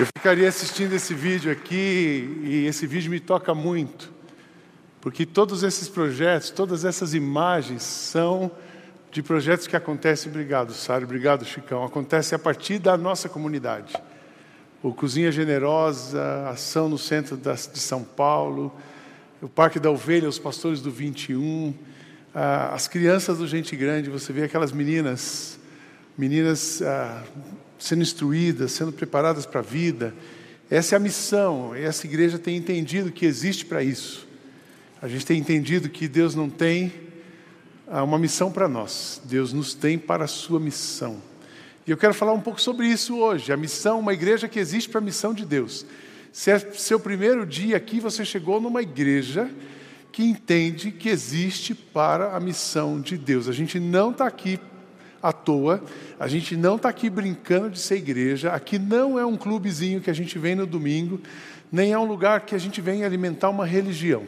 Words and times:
Eu 0.00 0.06
ficaria 0.06 0.48
assistindo 0.48 0.94
esse 0.94 1.12
vídeo 1.12 1.52
aqui 1.52 2.40
e 2.44 2.64
esse 2.66 2.86
vídeo 2.86 3.10
me 3.10 3.20
toca 3.20 3.54
muito, 3.54 4.10
porque 5.02 5.26
todos 5.26 5.62
esses 5.62 5.86
projetos, 5.86 6.48
todas 6.48 6.86
essas 6.86 7.12
imagens 7.12 7.82
são 7.82 8.50
de 9.10 9.22
projetos 9.22 9.66
que 9.66 9.76
acontecem, 9.76 10.32
obrigado, 10.32 10.72
Sário, 10.72 11.04
obrigado, 11.04 11.44
Chicão, 11.44 11.84
acontecem 11.84 12.34
a 12.34 12.38
partir 12.38 12.78
da 12.78 12.96
nossa 12.96 13.28
comunidade. 13.28 13.94
O 14.82 14.94
Cozinha 14.94 15.30
Generosa, 15.30 16.48
Ação 16.48 16.88
no 16.88 16.96
Centro 16.96 17.36
de 17.36 17.78
São 17.78 18.02
Paulo, 18.02 18.74
o 19.42 19.48
Parque 19.48 19.78
da 19.78 19.90
Ovelha, 19.90 20.26
os 20.26 20.38
Pastores 20.38 20.80
do 20.80 20.90
21, 20.90 21.74
as 22.32 22.88
crianças 22.88 23.36
do 23.36 23.46
Gente 23.46 23.76
Grande, 23.76 24.08
você 24.08 24.32
vê 24.32 24.44
aquelas 24.44 24.72
meninas, 24.72 25.60
meninas 26.16 26.80
ah, 26.80 27.22
sendo 27.82 28.02
instruídas, 28.02 28.72
sendo 28.72 28.92
preparadas 28.92 29.44
para 29.44 29.58
a 29.58 29.62
vida. 29.62 30.14
Essa 30.70 30.94
é 30.94 30.96
a 30.96 31.00
missão, 31.00 31.74
essa 31.74 32.06
igreja 32.06 32.38
tem 32.38 32.56
entendido 32.56 33.10
que 33.10 33.26
existe 33.26 33.66
para 33.66 33.82
isso. 33.82 34.26
A 35.02 35.08
gente 35.08 35.26
tem 35.26 35.38
entendido 35.38 35.88
que 35.88 36.06
Deus 36.06 36.34
não 36.34 36.48
tem 36.48 36.92
ah, 37.88 38.04
uma 38.04 38.18
missão 38.18 38.52
para 38.52 38.68
nós, 38.68 39.20
Deus 39.24 39.52
nos 39.52 39.74
tem 39.74 39.98
para 39.98 40.24
a 40.24 40.28
sua 40.28 40.60
missão. 40.60 41.20
E 41.84 41.90
eu 41.90 41.96
quero 41.96 42.14
falar 42.14 42.32
um 42.32 42.40
pouco 42.40 42.60
sobre 42.60 42.86
isso 42.86 43.18
hoje. 43.18 43.52
A 43.52 43.56
missão, 43.56 43.98
uma 43.98 44.14
igreja 44.14 44.46
que 44.46 44.60
existe 44.60 44.88
para 44.88 45.00
a 45.00 45.04
missão 45.04 45.34
de 45.34 45.44
Deus. 45.44 45.84
Se 46.32 46.52
é 46.52 46.58
seu 46.58 47.00
primeiro 47.00 47.44
dia 47.44 47.76
aqui, 47.76 47.98
você 47.98 48.24
chegou 48.24 48.60
numa 48.60 48.80
igreja 48.80 49.50
que 50.12 50.22
entende 50.22 50.92
que 50.92 51.08
existe 51.08 51.74
para 51.74 52.36
a 52.36 52.38
missão 52.38 53.00
de 53.00 53.18
Deus. 53.18 53.48
A 53.48 53.52
gente 53.52 53.80
não 53.80 54.12
está 54.12 54.28
aqui 54.28 54.60
à 55.22 55.32
toa, 55.32 55.82
a 56.18 56.26
gente 56.26 56.56
não 56.56 56.76
está 56.76 56.88
aqui 56.88 57.08
brincando 57.08 57.70
de 57.70 57.78
ser 57.78 57.96
igreja, 57.96 58.50
aqui 58.52 58.78
não 58.78 59.18
é 59.18 59.24
um 59.24 59.36
clubezinho 59.36 60.00
que 60.00 60.10
a 60.10 60.14
gente 60.14 60.38
vem 60.38 60.54
no 60.54 60.66
domingo, 60.66 61.20
nem 61.70 61.92
é 61.92 61.98
um 61.98 62.04
lugar 62.04 62.40
que 62.40 62.54
a 62.54 62.58
gente 62.58 62.80
vem 62.80 63.04
alimentar 63.04 63.48
uma 63.48 63.64
religião. 63.64 64.24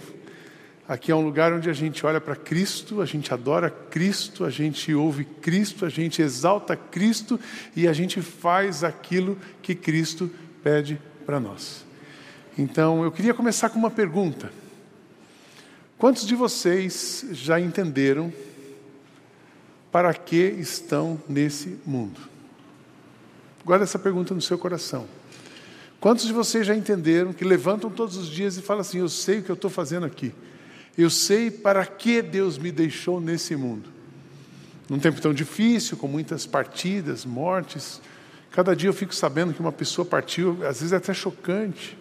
Aqui 0.87 1.11
é 1.11 1.17
um 1.17 1.25
lugar 1.25 1.53
onde 1.53 1.71
a 1.71 1.73
gente 1.73 2.05
olha 2.05 2.21
para 2.21 2.37
Cristo, 2.37 3.01
a 3.01 3.07
gente 3.07 3.33
adora 3.33 3.71
Cristo, 3.71 4.45
a 4.45 4.51
gente 4.51 4.93
ouve 4.95 5.25
Cristo, 5.25 5.87
a 5.87 5.89
gente 5.89 6.21
exalta 6.21 6.77
Cristo 6.77 7.41
e 7.75 7.89
a 7.89 7.93
gente 7.93 8.21
faz 8.21 8.85
aquilo 8.85 9.39
que 9.63 9.75
Cristo 9.75 10.31
pede 10.63 11.01
para 11.25 11.41
nós. 11.41 11.85
Então, 12.57 13.03
eu 13.03 13.11
queria 13.11 13.33
começar 13.35 13.71
com 13.71 13.79
uma 13.79 13.91
pergunta. 13.91 14.53
Quantos 15.97 16.27
de 16.27 16.35
vocês 16.35 17.27
já 17.33 17.59
entenderam 17.59 18.31
para 19.95 20.13
que 20.13 20.57
estão 20.59 21.23
nesse 21.29 21.79
mundo? 21.87 22.21
Guarda 23.65 23.85
essa 23.85 23.97
pergunta 23.97 24.35
no 24.35 24.43
seu 24.43 24.59
coração. 24.59 25.07
Quantos 26.01 26.27
de 26.27 26.33
vocês 26.33 26.67
já 26.67 26.75
entenderam 26.75 27.33
que 27.33 27.45
levantam 27.45 27.89
todos 27.89 28.17
os 28.17 28.29
dias 28.29 28.57
e 28.57 28.61
falam 28.61 28.81
assim: 28.81 28.99
Eu 28.99 29.09
sei 29.09 29.39
o 29.39 29.45
que 29.45 29.51
eu 29.51 29.55
estou 29.55 29.71
fazendo 29.71 30.05
aqui, 30.05 30.35
eu 30.99 31.09
sei 31.09 31.49
para 31.49 31.87
que 31.87 32.21
Deus 32.23 32.59
me 32.59 32.73
deixou 32.73 33.21
nesse 33.21 33.55
mundo? 33.55 33.89
Num 34.89 34.99
tempo 34.99 35.21
tão 35.21 35.33
difícil, 35.33 35.97
com 35.97 36.09
muitas 36.09 36.45
partidas, 36.45 37.25
mortes, 37.25 38.01
cada 38.51 38.75
dia 38.75 38.89
eu 38.89 38.95
fico 38.95 39.15
sabendo 39.15 39.55
que 39.55 39.61
uma 39.61 39.71
pessoa 39.71 40.05
partiu, 40.05 40.59
às 40.67 40.81
vezes 40.81 40.93
é 40.93 40.97
até 40.97 41.15
chocante, 41.15 41.97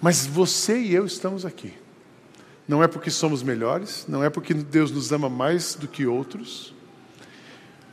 mas 0.00 0.24
você 0.24 0.78
e 0.78 0.94
eu 0.94 1.04
estamos 1.04 1.44
aqui. 1.44 1.74
Não 2.70 2.84
é 2.84 2.86
porque 2.86 3.10
somos 3.10 3.42
melhores, 3.42 4.04
não 4.06 4.22
é 4.22 4.30
porque 4.30 4.54
Deus 4.54 4.92
nos 4.92 5.10
ama 5.10 5.28
mais 5.28 5.74
do 5.74 5.88
que 5.88 6.06
outros, 6.06 6.72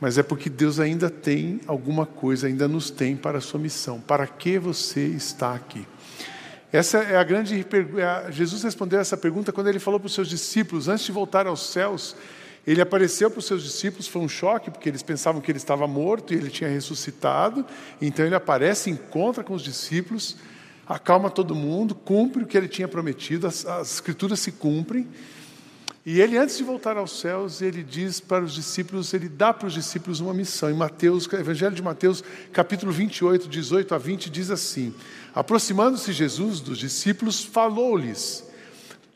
mas 0.00 0.18
é 0.18 0.22
porque 0.22 0.48
Deus 0.48 0.78
ainda 0.78 1.10
tem 1.10 1.60
alguma 1.66 2.06
coisa, 2.06 2.46
ainda 2.46 2.68
nos 2.68 2.88
tem 2.88 3.16
para 3.16 3.38
a 3.38 3.40
sua 3.40 3.58
missão. 3.58 4.00
Para 4.00 4.24
que 4.24 4.56
você 4.56 5.00
está 5.00 5.52
aqui? 5.52 5.84
Essa 6.72 6.98
é 6.98 7.16
a 7.16 7.24
grande 7.24 7.58
é 7.58 8.30
Jesus 8.30 8.62
respondeu 8.62 9.00
essa 9.00 9.16
pergunta 9.16 9.50
quando 9.50 9.66
ele 9.66 9.80
falou 9.80 9.98
para 9.98 10.06
os 10.06 10.14
seus 10.14 10.28
discípulos 10.28 10.86
antes 10.86 11.04
de 11.04 11.10
voltar 11.10 11.48
aos 11.48 11.70
céus. 11.70 12.14
Ele 12.64 12.80
apareceu 12.80 13.28
para 13.28 13.40
os 13.40 13.46
seus 13.46 13.64
discípulos, 13.64 14.06
foi 14.06 14.22
um 14.22 14.28
choque, 14.28 14.70
porque 14.70 14.88
eles 14.88 15.02
pensavam 15.02 15.40
que 15.40 15.50
ele 15.50 15.58
estava 15.58 15.88
morto 15.88 16.32
e 16.32 16.36
ele 16.36 16.50
tinha 16.50 16.70
ressuscitado. 16.70 17.66
Então 18.00 18.24
ele 18.24 18.36
aparece, 18.36 18.90
encontra 18.90 19.42
com 19.42 19.54
os 19.54 19.62
discípulos 19.62 20.36
acalma 20.88 21.30
todo 21.30 21.54
mundo, 21.54 21.94
cumpre 21.94 22.42
o 22.42 22.46
que 22.46 22.56
ele 22.56 22.68
tinha 22.68 22.88
prometido, 22.88 23.46
as, 23.46 23.66
as 23.66 23.94
escrituras 23.94 24.40
se 24.40 24.52
cumprem. 24.52 25.06
E 26.06 26.22
ele, 26.22 26.38
antes 26.38 26.56
de 26.56 26.64
voltar 26.64 26.96
aos 26.96 27.20
céus, 27.20 27.60
ele 27.60 27.82
diz 27.82 28.18
para 28.18 28.42
os 28.42 28.54
discípulos, 28.54 29.12
ele 29.12 29.28
dá 29.28 29.52
para 29.52 29.68
os 29.68 29.74
discípulos 29.74 30.20
uma 30.20 30.32
missão. 30.32 30.70
Em 30.70 30.74
Mateus, 30.74 31.30
Evangelho 31.30 31.74
de 31.74 31.82
Mateus, 31.82 32.24
capítulo 32.50 32.90
28, 32.90 33.46
18 33.46 33.94
a 33.94 33.98
20, 33.98 34.30
diz 34.30 34.50
assim: 34.50 34.94
Aproximando-se 35.34 36.10
Jesus 36.14 36.60
dos 36.60 36.78
discípulos, 36.78 37.44
falou-lhes: 37.44 38.47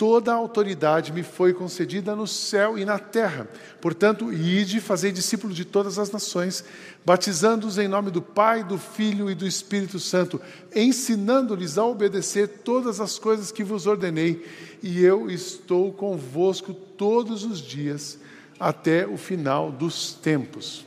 Toda 0.03 0.33
a 0.33 0.35
autoridade 0.35 1.13
me 1.13 1.23
foi 1.23 1.53
concedida 1.55 2.17
no 2.17 2.27
céu 2.27 2.77
e 2.77 2.85
na 2.85 2.99
terra. 2.99 3.47
Portanto, 3.81 4.33
ide, 4.33 4.81
fazei 4.81 5.13
discípulos 5.13 5.55
de 5.55 5.65
todas 5.65 5.97
as 5.97 6.11
nações, 6.11 6.65
batizando-os 7.05 7.79
em 7.79 7.87
nome 7.87 8.11
do 8.11 8.21
Pai, 8.21 8.65
do 8.65 8.79
Filho 8.79 9.31
e 9.31 9.35
do 9.37 9.47
Espírito 9.47 10.01
Santo, 10.01 10.41
ensinando-lhes 10.75 11.79
a 11.79 11.85
obedecer 11.85 12.49
todas 12.49 13.01
as 13.01 13.17
coisas 13.17 13.53
que 13.53 13.63
vos 13.63 13.87
ordenei, 13.87 14.45
e 14.83 15.05
eu 15.05 15.31
estou 15.31 15.93
convosco 15.93 16.75
todos 16.75 17.45
os 17.45 17.61
dias 17.61 18.19
até 18.59 19.07
o 19.07 19.17
final 19.17 19.71
dos 19.71 20.15
tempos. 20.15 20.85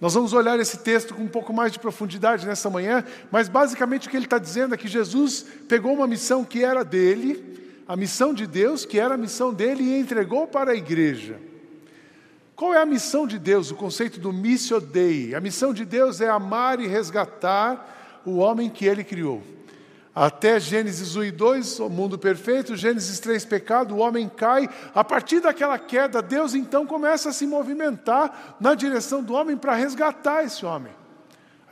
Nós 0.00 0.14
vamos 0.14 0.32
olhar 0.32 0.58
esse 0.58 0.78
texto 0.78 1.14
com 1.14 1.22
um 1.22 1.28
pouco 1.28 1.52
mais 1.52 1.70
de 1.70 1.78
profundidade 1.78 2.46
nessa 2.46 2.70
manhã, 2.70 3.04
mas 3.30 3.46
basicamente 3.46 4.08
o 4.08 4.10
que 4.10 4.16
ele 4.16 4.24
está 4.24 4.38
dizendo 4.38 4.74
é 4.74 4.78
que 4.78 4.88
Jesus 4.88 5.44
pegou 5.68 5.92
uma 5.92 6.06
missão 6.06 6.46
que 6.46 6.64
era 6.64 6.82
dele, 6.82 7.52
a 7.92 7.96
missão 7.96 8.32
de 8.32 8.46
Deus, 8.46 8.86
que 8.86 8.98
era 8.98 9.16
a 9.16 9.18
missão 9.18 9.52
dele, 9.52 9.82
e 9.84 9.98
entregou 9.98 10.46
para 10.46 10.72
a 10.72 10.74
igreja. 10.74 11.38
Qual 12.56 12.72
é 12.72 12.80
a 12.80 12.86
missão 12.86 13.26
de 13.26 13.38
Deus? 13.38 13.70
O 13.70 13.74
conceito 13.74 14.18
do 14.18 14.32
missio 14.32 14.80
dei. 14.80 15.34
A 15.34 15.40
missão 15.42 15.74
de 15.74 15.84
Deus 15.84 16.18
é 16.18 16.30
amar 16.30 16.80
e 16.80 16.86
resgatar 16.86 18.22
o 18.24 18.38
homem 18.38 18.70
que 18.70 18.86
ele 18.86 19.04
criou. 19.04 19.42
Até 20.14 20.58
Gênesis 20.58 21.16
1 21.16 21.24
e 21.24 21.30
2, 21.32 21.80
o 21.80 21.90
mundo 21.90 22.18
perfeito, 22.18 22.76
Gênesis 22.76 23.20
3, 23.20 23.44
pecado, 23.44 23.94
o 23.94 23.98
homem 23.98 24.26
cai. 24.26 24.70
A 24.94 25.04
partir 25.04 25.40
daquela 25.40 25.78
queda, 25.78 26.22
Deus 26.22 26.54
então 26.54 26.86
começa 26.86 27.28
a 27.28 27.32
se 27.34 27.46
movimentar 27.46 28.56
na 28.58 28.74
direção 28.74 29.22
do 29.22 29.34
homem 29.34 29.54
para 29.54 29.74
resgatar 29.74 30.44
esse 30.44 30.64
homem. 30.64 31.01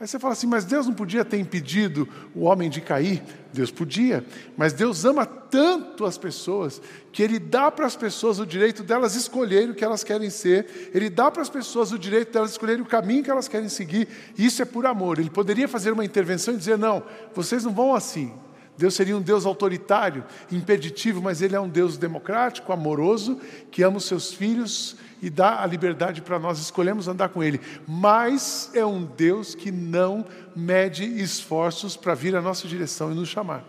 Aí 0.01 0.07
você 0.07 0.17
fala 0.17 0.33
assim, 0.33 0.47
mas 0.47 0.65
Deus 0.65 0.87
não 0.87 0.95
podia 0.95 1.23
ter 1.23 1.37
impedido 1.37 2.09
o 2.33 2.45
homem 2.45 2.71
de 2.71 2.81
cair? 2.81 3.21
Deus 3.53 3.69
podia, 3.69 4.25
mas 4.57 4.73
Deus 4.73 5.05
ama 5.05 5.27
tanto 5.27 6.05
as 6.05 6.17
pessoas 6.17 6.81
que 7.11 7.21
Ele 7.21 7.37
dá 7.37 7.69
para 7.69 7.85
as 7.85 7.95
pessoas 7.95 8.39
o 8.39 8.45
direito 8.45 8.81
delas 8.81 9.13
escolherem 9.13 9.69
o 9.69 9.75
que 9.75 9.85
elas 9.85 10.03
querem 10.03 10.31
ser, 10.31 10.89
Ele 10.91 11.07
dá 11.07 11.29
para 11.29 11.43
as 11.43 11.51
pessoas 11.51 11.91
o 11.91 11.99
direito 11.99 12.33
delas 12.33 12.49
escolherem 12.49 12.81
o 12.81 12.85
caminho 12.87 13.23
que 13.23 13.29
elas 13.29 13.47
querem 13.47 13.69
seguir, 13.69 14.07
isso 14.35 14.59
é 14.63 14.65
por 14.65 14.87
amor. 14.87 15.19
Ele 15.19 15.29
poderia 15.29 15.67
fazer 15.67 15.91
uma 15.91 16.03
intervenção 16.03 16.55
e 16.55 16.57
dizer: 16.57 16.79
não, 16.79 17.03
vocês 17.35 17.63
não 17.63 17.71
vão 17.71 17.93
assim. 17.93 18.33
Deus 18.81 18.95
seria 18.95 19.15
um 19.15 19.21
Deus 19.21 19.45
autoritário, 19.45 20.23
impeditivo, 20.51 21.21
mas 21.21 21.39
Ele 21.39 21.55
é 21.55 21.59
um 21.59 21.69
Deus 21.69 21.99
democrático, 21.99 22.73
amoroso, 22.73 23.39
que 23.69 23.83
ama 23.83 23.97
os 23.97 24.05
seus 24.05 24.33
filhos 24.33 24.95
e 25.21 25.29
dá 25.29 25.61
a 25.61 25.67
liberdade 25.67 26.19
para 26.19 26.39
nós 26.39 26.57
escolhemos 26.57 27.07
andar 27.07 27.29
com 27.29 27.43
Ele. 27.43 27.61
Mas 27.87 28.71
é 28.73 28.83
um 28.83 29.03
Deus 29.05 29.53
que 29.53 29.71
não 29.71 30.25
mede 30.55 31.03
esforços 31.03 31.95
para 31.95 32.15
vir 32.15 32.35
à 32.35 32.41
nossa 32.41 32.67
direção 32.67 33.11
e 33.11 33.15
nos 33.15 33.29
chamar. 33.29 33.63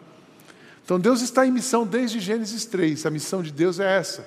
Então 0.82 0.98
Deus 0.98 1.20
está 1.20 1.46
em 1.46 1.50
missão 1.50 1.86
desde 1.86 2.18
Gênesis 2.18 2.64
3, 2.64 3.04
a 3.04 3.10
missão 3.10 3.42
de 3.42 3.52
Deus 3.52 3.78
é 3.78 3.98
essa. 3.98 4.26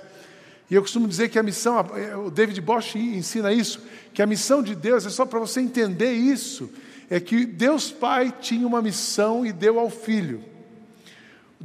E 0.70 0.76
eu 0.76 0.84
costumo 0.84 1.08
dizer 1.08 1.30
que 1.30 1.40
a 1.40 1.44
missão, 1.44 1.84
o 2.24 2.30
David 2.30 2.62
Bosch 2.62 2.96
ensina 2.96 3.52
isso, 3.52 3.82
que 4.14 4.22
a 4.22 4.28
missão 4.28 4.62
de 4.62 4.76
Deus 4.76 5.04
é 5.04 5.10
só 5.10 5.26
para 5.26 5.40
você 5.40 5.62
entender 5.62 6.12
isso, 6.12 6.70
é 7.10 7.20
que 7.20 7.44
Deus 7.44 7.90
Pai 7.90 8.32
tinha 8.40 8.68
uma 8.68 8.84
missão 8.84 9.44
e 9.44 9.52
deu 9.52 9.80
ao 9.80 9.90
Filho. 9.90 10.54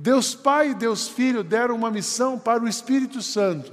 Deus 0.02 0.34
Pai 0.34 0.70
e 0.70 0.74
Deus 0.74 1.08
Filho 1.08 1.44
deram 1.44 1.76
uma 1.76 1.90
missão 1.90 2.38
para 2.38 2.62
o 2.62 2.66
Espírito 2.66 3.20
Santo. 3.20 3.70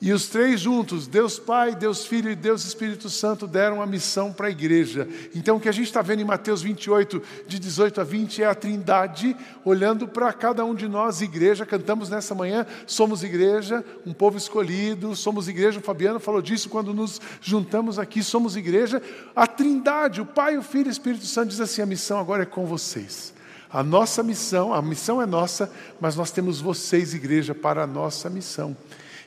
E 0.00 0.14
os 0.14 0.28
três 0.28 0.58
juntos, 0.58 1.06
Deus 1.06 1.38
Pai, 1.38 1.74
Deus 1.74 2.06
Filho 2.06 2.30
e 2.30 2.34
Deus 2.34 2.64
Espírito 2.64 3.10
Santo, 3.10 3.46
deram 3.46 3.82
a 3.82 3.86
missão 3.86 4.32
para 4.32 4.46
a 4.46 4.50
igreja. 4.50 5.06
Então, 5.34 5.58
o 5.58 5.60
que 5.60 5.68
a 5.68 5.72
gente 5.72 5.88
está 5.88 6.00
vendo 6.00 6.22
em 6.22 6.24
Mateus 6.24 6.62
28, 6.62 7.22
de 7.46 7.58
18 7.58 8.00
a 8.00 8.04
20, 8.04 8.42
é 8.42 8.46
a 8.46 8.54
trindade 8.54 9.36
olhando 9.62 10.08
para 10.08 10.32
cada 10.32 10.64
um 10.64 10.74
de 10.74 10.88
nós, 10.88 11.20
igreja. 11.20 11.66
Cantamos 11.66 12.08
nessa 12.08 12.34
manhã, 12.34 12.66
somos 12.86 13.22
igreja, 13.22 13.84
um 14.06 14.14
povo 14.14 14.38
escolhido, 14.38 15.14
somos 15.14 15.48
igreja. 15.48 15.80
O 15.80 15.82
Fabiano 15.82 16.18
falou 16.18 16.40
disso 16.40 16.70
quando 16.70 16.94
nos 16.94 17.20
juntamos 17.42 17.98
aqui, 17.98 18.22
somos 18.22 18.56
igreja. 18.56 19.02
A 19.36 19.46
trindade, 19.46 20.22
o 20.22 20.24
Pai, 20.24 20.56
o 20.56 20.62
Filho 20.62 20.86
e 20.86 20.88
o 20.88 20.90
Espírito 20.92 21.26
Santo, 21.26 21.50
diz 21.50 21.60
assim: 21.60 21.82
a 21.82 21.86
missão 21.86 22.18
agora 22.18 22.44
é 22.44 22.46
com 22.46 22.64
vocês. 22.64 23.38
A 23.72 23.82
nossa 23.82 24.22
missão, 24.22 24.74
a 24.74 24.82
missão 24.82 25.22
é 25.22 25.26
nossa, 25.26 25.70
mas 26.00 26.16
nós 26.16 26.32
temos 26.32 26.60
vocês, 26.60 27.14
igreja, 27.14 27.54
para 27.54 27.84
a 27.84 27.86
nossa 27.86 28.28
missão. 28.28 28.76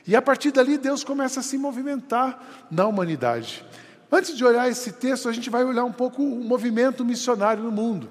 E 0.06 0.14
a 0.14 0.20
partir 0.20 0.50
dali, 0.50 0.76
Deus 0.76 1.02
começa 1.02 1.40
a 1.40 1.42
se 1.42 1.56
movimentar 1.56 2.66
na 2.70 2.86
humanidade. 2.86 3.64
Antes 4.12 4.36
de 4.36 4.44
olhar 4.44 4.68
esse 4.68 4.92
texto, 4.92 5.28
a 5.28 5.32
gente 5.32 5.48
vai 5.48 5.64
olhar 5.64 5.84
um 5.84 5.92
pouco 5.92 6.22
o 6.22 6.44
movimento 6.44 7.04
missionário 7.04 7.62
no 7.62 7.72
mundo. 7.72 8.10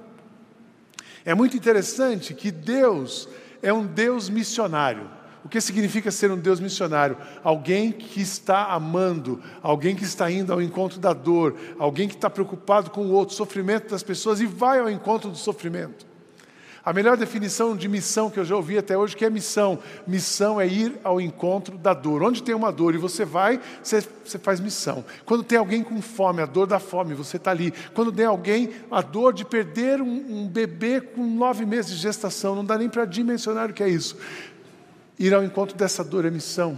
É 1.23 1.35
muito 1.35 1.55
interessante 1.55 2.33
que 2.33 2.51
Deus 2.51 3.29
é 3.61 3.71
um 3.71 3.85
Deus 3.85 4.27
missionário. 4.27 5.09
O 5.45 5.49
que 5.49 5.61
significa 5.61 6.09
ser 6.09 6.31
um 6.31 6.37
Deus 6.37 6.59
missionário? 6.59 7.17
Alguém 7.43 7.91
que 7.91 8.21
está 8.21 8.73
amando, 8.73 9.41
alguém 9.61 9.95
que 9.95 10.03
está 10.03 10.31
indo 10.31 10.51
ao 10.51 10.61
encontro 10.61 10.99
da 10.99 11.13
dor, 11.13 11.55
alguém 11.77 12.07
que 12.07 12.15
está 12.15 12.29
preocupado 12.29 12.89
com 12.89 13.05
o 13.05 13.11
outro, 13.11 13.35
sofrimento 13.35 13.91
das 13.91 14.01
pessoas 14.01 14.41
e 14.41 14.45
vai 14.45 14.79
ao 14.79 14.89
encontro 14.89 15.29
do 15.29 15.37
sofrimento. 15.37 16.12
A 16.85 16.91
melhor 16.91 17.15
definição 17.15 17.77
de 17.77 17.87
missão 17.87 18.29
que 18.29 18.37
eu 18.37 18.43
já 18.43 18.57
ouvi 18.57 18.77
até 18.77 18.97
hoje 18.97 19.15
que 19.15 19.23
é 19.23 19.29
missão. 19.29 19.79
Missão 20.05 20.59
é 20.59 20.67
ir 20.67 20.99
ao 21.01 21.21
encontro 21.21 21.77
da 21.77 21.93
dor. 21.93 22.21
Onde 22.21 22.43
tem 22.43 22.53
uma 22.53 22.73
dor 22.73 22.93
e 22.93 22.97
você 22.97 23.23
vai, 23.23 23.57
você, 23.81 24.03
você 24.25 24.37
faz 24.37 24.59
missão. 24.59 25.05
Quando 25.25 25.45
tem 25.45 25.57
alguém 25.57 25.81
com 25.81 26.01
fome, 26.01 26.41
a 26.41 26.45
dor 26.45 26.67
da 26.67 26.79
fome, 26.79 27.13
você 27.13 27.37
está 27.37 27.51
ali. 27.51 27.73
Quando 27.93 28.11
tem 28.11 28.25
alguém, 28.25 28.69
a 28.91 29.01
dor 29.01 29.31
de 29.31 29.45
perder 29.45 30.01
um, 30.01 30.41
um 30.41 30.47
bebê 30.47 30.99
com 30.99 31.25
nove 31.25 31.65
meses 31.65 31.91
de 31.91 32.01
gestação, 32.01 32.53
não 32.53 32.65
dá 32.65 32.77
nem 32.77 32.89
para 32.89 33.05
dimensionar 33.05 33.69
o 33.69 33.73
que 33.73 33.81
é 33.81 33.87
isso. 33.87 34.17
Ir 35.17 35.33
ao 35.33 35.41
encontro 35.41 35.77
dessa 35.77 36.03
dor 36.03 36.25
é 36.25 36.29
missão. 36.29 36.77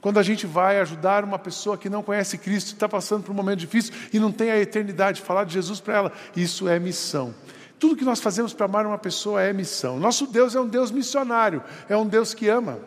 Quando 0.00 0.18
a 0.18 0.22
gente 0.24 0.48
vai 0.48 0.80
ajudar 0.80 1.22
uma 1.22 1.38
pessoa 1.38 1.78
que 1.78 1.88
não 1.88 2.02
conhece 2.02 2.36
Cristo, 2.36 2.72
está 2.72 2.88
passando 2.88 3.22
por 3.22 3.30
um 3.30 3.36
momento 3.36 3.60
difícil 3.60 3.94
e 4.12 4.18
não 4.18 4.32
tem 4.32 4.50
a 4.50 4.58
eternidade, 4.58 5.20
falar 5.20 5.44
de 5.44 5.52
Jesus 5.52 5.78
para 5.78 5.94
ela, 5.94 6.12
isso 6.34 6.68
é 6.68 6.76
missão. 6.80 7.32
Tudo 7.82 7.96
que 7.96 8.04
nós 8.04 8.20
fazemos 8.20 8.54
para 8.54 8.66
amar 8.66 8.86
uma 8.86 8.96
pessoa 8.96 9.42
é 9.42 9.52
missão. 9.52 9.98
Nosso 9.98 10.24
Deus 10.24 10.54
é 10.54 10.60
um 10.60 10.68
Deus 10.68 10.92
missionário, 10.92 11.60
é 11.88 11.96
um 11.96 12.06
Deus 12.06 12.32
que 12.32 12.48
ama. 12.48 12.78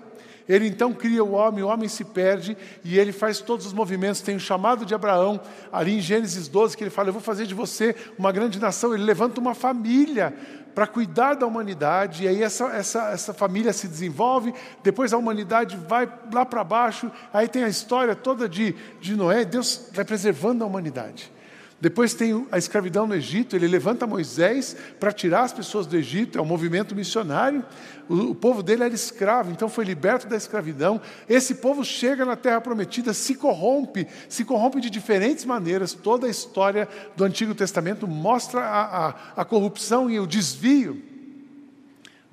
Ele 0.48 0.70
então 0.70 0.94
cria 0.94 1.22
o 1.22 1.34
homem, 1.34 1.62
o 1.62 1.68
homem 1.68 1.90
se 1.90 2.06
perde 2.06 2.56
e 2.82 2.98
ele 2.98 3.12
faz 3.12 3.42
todos 3.42 3.66
os 3.66 3.74
movimentos. 3.74 4.22
Tem 4.22 4.38
o 4.38 4.40
chamado 4.40 4.86
de 4.86 4.96
Abraão, 4.96 5.38
ali 5.70 5.98
em 5.98 6.00
Gênesis 6.00 6.48
12, 6.48 6.78
que 6.78 6.84
ele 6.86 6.90
fala: 6.90 7.10
Eu 7.10 7.14
vou 7.14 7.22
fazer 7.22 7.46
de 7.46 7.54
você 7.54 7.94
uma 8.18 8.32
grande 8.32 8.58
nação. 8.58 8.94
Ele 8.94 9.04
levanta 9.04 9.42
uma 9.42 9.54
família 9.54 10.34
para 10.74 10.88
cuidar 10.88 11.34
da 11.34 11.46
humanidade, 11.46 12.24
e 12.24 12.30
aí 12.30 12.42
essa, 12.42 12.68
essa, 12.68 13.10
essa 13.10 13.34
família 13.34 13.74
se 13.74 13.90
desenvolve, 13.90 14.54
depois 14.82 15.12
a 15.12 15.18
humanidade 15.18 15.76
vai 15.76 16.10
lá 16.34 16.46
para 16.46 16.64
baixo, 16.64 17.12
aí 17.34 17.50
tem 17.50 17.66
a 17.66 17.70
história 17.70 18.16
toda 18.16 18.48
de, 18.48 18.74
de 19.02 19.14
Noé, 19.14 19.44
Deus 19.44 19.90
vai 19.94 20.06
preservando 20.06 20.64
a 20.64 20.68
humanidade. 20.68 21.35
Depois 21.80 22.14
tem 22.14 22.48
a 22.52 22.58
escravidão 22.58 23.06
no 23.06 23.14
Egito, 23.14 23.56
ele 23.56 23.68
levanta 23.68 24.08
Moisés 24.08 24.76
para 24.98 25.12
tirar 25.12 25.44
as 25.44 25.52
pessoas 25.52 25.86
do 25.86 25.98
Egito, 25.98 26.40
é 26.40 26.42
um 26.42 26.46
movimento 26.46 26.96
missionário. 26.96 27.66
O, 28.08 28.32
o, 28.32 28.36
povo 28.36 28.64
dele 28.64 28.84
era 28.84 28.94
escravo, 28.94 29.52
então 29.52 29.68
foi 29.68 29.84
liberto 29.84 30.26
da 30.26 30.38
escravidão. 30.38 31.02
Esse 31.28 31.56
povo 31.56 31.84
chega 31.84 32.24
na 32.24 32.38
terra 32.38 32.62
prometida, 32.62 33.14
se 33.14 33.36
corrompe, 33.36 34.08
se 34.30 34.46
corrompe 34.46 34.80
de 34.80 34.90
diferentes 34.90 35.44
maneiras. 35.44 35.94
Toda 35.94 36.28
a 36.28 36.30
história 36.30 36.88
do 37.16 37.26
Antigo 37.26 37.54
Testamento 37.54 38.08
mostra 38.08 38.62
a, 38.62 39.08
a, 39.08 39.16
a 39.38 39.46
corrupção 39.46 40.10
e 40.10 40.18
o 40.18 40.26
desvio 40.26 41.15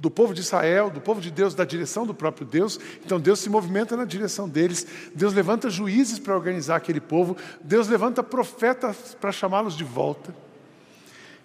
do 0.02 0.10
povo 0.10 0.34
de 0.34 0.40
Israel, 0.40 0.90
do 0.90 1.00
povo 1.00 1.20
de 1.20 1.31
Deus, 1.31 1.54
da 1.54 1.64
direção 1.64 2.04
do 2.04 2.12
próprio 2.12 2.44
Deus. 2.44 2.78
Então 3.06 3.20
Deus 3.20 3.38
se 3.38 3.49
movimenta 3.49 3.96
na 3.96 4.04
direção 4.04 4.49
deles. 4.49 4.84
Deus 5.14 5.32
levanta 5.32 5.70
juízes 5.70 6.19
para 6.19 6.34
organizar 6.34 6.75
aquele 6.75 7.00
povo. 7.00 7.37
Deus 7.62 7.87
levanta 7.87 8.20
profetas 8.20 9.16
para 9.20 9.31
chamá-los 9.31 9.76
de 9.76 9.84
volta. 9.84 10.34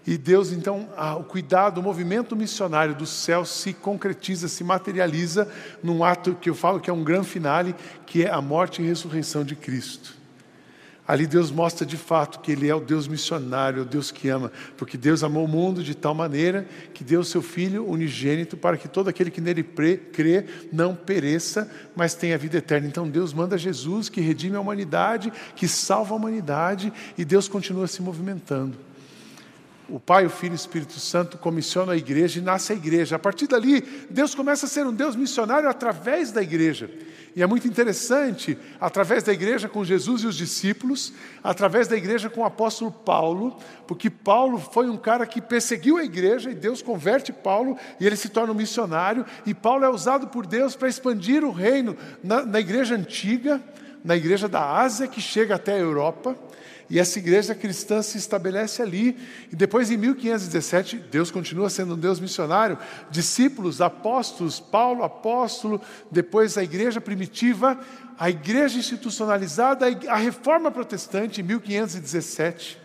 E 0.08 0.18
Deus, 0.18 0.52
então, 0.52 0.90
o 1.20 1.24
cuidado, 1.24 1.80
o 1.80 1.84
movimento 1.84 2.36
missionário 2.36 2.96
do 2.96 3.06
céu 3.06 3.46
se 3.46 3.74
concretiza, 3.74 4.48
se 4.48 4.64
materializa 4.64 5.48
num 5.84 6.04
ato 6.04 6.34
que 6.34 6.50
eu 6.50 6.56
falo 6.56 6.80
que 6.80 6.90
é 6.90 6.94
um 6.94 7.04
grande 7.04 7.28
finale, 7.28 7.76
que 8.08 8.24
é 8.26 8.32
a 8.32 8.42
morte 8.42 8.82
e 8.82 8.88
ressurreição 8.88 9.44
de 9.44 9.56
Cristo. 9.56 10.17
Ali 11.08 11.26
Deus 11.26 11.52
mostra 11.52 11.86
de 11.86 11.96
fato 11.96 12.40
que 12.40 12.52
Ele 12.52 12.68
é 12.68 12.76
o 12.76 12.82
Deus 12.82 13.08
missionário, 13.08 13.84
o 13.84 13.86
Deus 13.86 14.12
que 14.12 14.28
ama, 14.28 14.52
porque 14.76 14.98
Deus 14.98 15.24
amou 15.24 15.46
o 15.46 15.48
mundo 15.48 15.82
de 15.82 15.96
tal 15.96 16.14
maneira 16.14 16.68
que 16.94 17.04
deu 17.04 17.22
o 17.22 17.26
seu 17.26 17.42
Filho 17.42 17.88
unigênito 17.88 18.58
para 18.58 18.76
que 18.76 18.88
todo 18.88 19.08
aquele 19.08 19.32
que 19.32 19.40
nele 19.40 19.64
crê 19.64 20.46
não 20.72 20.94
pereça, 20.94 21.72
mas 21.96 22.14
tenha 22.14 22.38
vida 22.38 22.58
eterna. 22.58 22.88
Então 22.88 23.10
Deus 23.10 23.34
manda 23.34 23.58
Jesus 23.58 24.10
que 24.10 24.20
redime 24.20 24.58
a 24.58 24.60
humanidade, 24.60 25.32
que 25.56 25.68
salva 25.68 26.14
a 26.14 26.18
humanidade, 26.18 26.92
e 27.18 27.24
Deus 27.24 27.48
continua 27.48 27.88
se 27.88 28.02
movimentando. 28.02 28.87
O 29.90 30.00
Pai, 30.00 30.26
o 30.26 30.30
Filho 30.30 30.52
e 30.52 30.56
o 30.56 30.56
Espírito 30.56 31.00
Santo 31.00 31.38
comissionam 31.38 31.94
a 31.94 31.98
igreja 31.98 32.40
e 32.40 32.42
nasce 32.42 32.74
a 32.74 32.76
igreja. 32.76 33.16
A 33.16 33.20
partir 33.20 33.48
dali, 33.48 33.82
Deus 34.10 34.36
começa 34.36 34.66
a 34.66 34.70
ser 34.70 34.86
um 34.86 34.94
Deus 34.94 35.16
missionário 35.16 35.70
através 35.70 36.32
da 36.32 36.42
igreja. 36.42 36.90
E 37.38 37.44
é 37.44 37.46
muito 37.46 37.68
interessante, 37.68 38.58
através 38.82 39.24
da 39.24 39.32
igreja 39.32 39.70
com 39.70 39.86
Jesus 39.86 40.24
e 40.24 40.28
os 40.28 40.36
discípulos, 40.36 41.14
através 41.44 41.88
da 41.88 41.96
igreja 41.96 42.32
com 42.32 42.42
o 42.42 42.46
apóstolo 42.46 42.92
Paulo, 42.92 43.56
porque 43.86 44.10
Paulo 44.10 44.58
foi 44.58 44.90
um 44.90 44.98
cara 44.98 45.26
que 45.26 45.40
perseguiu 45.40 45.98
a 45.98 46.04
igreja 46.04 46.50
e 46.50 46.56
Deus 46.56 46.82
converte 46.82 47.32
Paulo 47.32 47.78
e 48.00 48.08
ele 48.08 48.16
se 48.16 48.30
torna 48.30 48.52
um 48.52 48.56
missionário. 48.56 49.24
E 49.46 49.54
Paulo 49.54 49.86
é 49.86 49.90
usado 49.90 50.28
por 50.28 50.48
Deus 50.48 50.76
para 50.76 50.90
expandir 50.90 51.44
o 51.44 51.52
reino 51.52 51.96
na, 52.24 52.44
na 52.44 52.60
igreja 52.60 52.96
antiga, 52.96 53.62
na 54.04 54.16
igreja 54.18 54.48
da 54.50 54.80
Ásia, 54.80 55.08
que 55.08 55.22
chega 55.22 55.56
até 55.56 55.74
a 55.74 55.80
Europa. 55.80 56.36
E 56.90 57.00
essa 57.00 57.20
igreja 57.20 57.54
cristã 57.54 58.02
se 58.02 58.18
estabelece 58.18 58.82
ali. 58.82 59.18
E 59.52 59.56
depois, 59.56 59.92
em 59.92 59.98
1517, 59.98 60.98
Deus 61.12 61.30
continua 61.30 61.70
sendo 61.70 61.96
um 61.96 62.00
Deus 62.00 62.20
missionário. 62.20 62.78
Discípulos, 63.12 63.82
apóstolos, 63.82 64.60
Paulo, 64.60 65.04
apóstolo, 65.04 65.82
depois 66.10 66.58
a 66.58 66.64
igreja 66.64 67.02
primitiva, 67.02 67.78
a 68.18 68.30
igreja 68.30 68.80
institucionalizada, 68.80 69.86
a 70.08 70.16
reforma 70.16 70.72
protestante, 70.72 71.42
em 71.42 71.44
1517. 71.44 72.80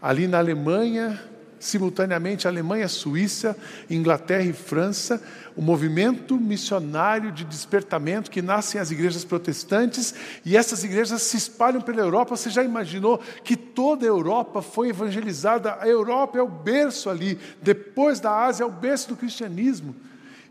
Ali 0.00 0.26
na 0.26 0.38
Alemanha, 0.38 1.20
simultaneamente 1.58 2.46
Alemanha, 2.46 2.88
Suíça, 2.88 3.56
Inglaterra 3.88 4.44
e 4.44 4.52
França, 4.52 5.22
o 5.56 5.62
movimento 5.62 6.36
missionário 6.38 7.32
de 7.32 7.44
despertamento 7.44 8.30
que 8.30 8.42
nascem 8.42 8.80
as 8.80 8.90
igrejas 8.90 9.24
protestantes 9.24 10.14
e 10.44 10.56
essas 10.56 10.84
igrejas 10.84 11.22
se 11.22 11.36
espalham 11.36 11.80
pela 11.80 12.00
Europa. 12.00 12.36
Você 12.36 12.50
já 12.50 12.62
imaginou 12.62 13.20
que 13.42 13.56
toda 13.56 14.04
a 14.04 14.08
Europa 14.08 14.60
foi 14.60 14.90
evangelizada? 14.90 15.78
A 15.80 15.88
Europa 15.88 16.38
é 16.38 16.42
o 16.42 16.48
berço 16.48 17.08
ali, 17.08 17.38
depois 17.62 18.20
da 18.20 18.44
Ásia 18.44 18.64
é 18.64 18.66
o 18.66 18.70
berço 18.70 19.08
do 19.08 19.16
cristianismo. 19.16 19.96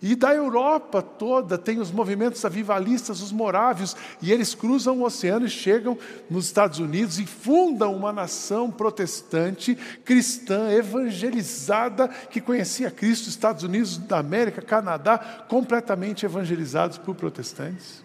E 0.02 0.16
da 0.16 0.34
Europa 0.34 1.02
toda 1.02 1.58
tem 1.58 1.80
os 1.80 1.92
movimentos 1.92 2.44
avivalistas, 2.46 3.22
os 3.22 3.32
morávios, 3.32 3.96
e 4.22 4.32
eles 4.32 4.54
cruzam 4.54 5.00
o 5.00 5.04
oceano 5.04 5.46
e 5.46 5.50
chegam 5.50 5.98
nos 6.30 6.46
Estados 6.46 6.80
Unidos 6.80 7.20
e 7.20 7.26
fundam 7.26 7.96
uma 7.96 8.14
nação 8.14 8.70
protestante, 8.70 9.76
cristã, 10.04 10.72
evangelizada, 10.72 12.08
que 12.08 12.40
conhecia 12.40 12.92
Cristo, 12.92 13.30
Estados 13.30 13.64
Unidos 13.64 13.98
da 13.98 14.20
América, 14.20 14.62
Canadá, 14.62 15.18
completamente 15.48 16.26
evangelizados 16.26 16.98
por 16.98 17.16
protestantes. 17.16 18.05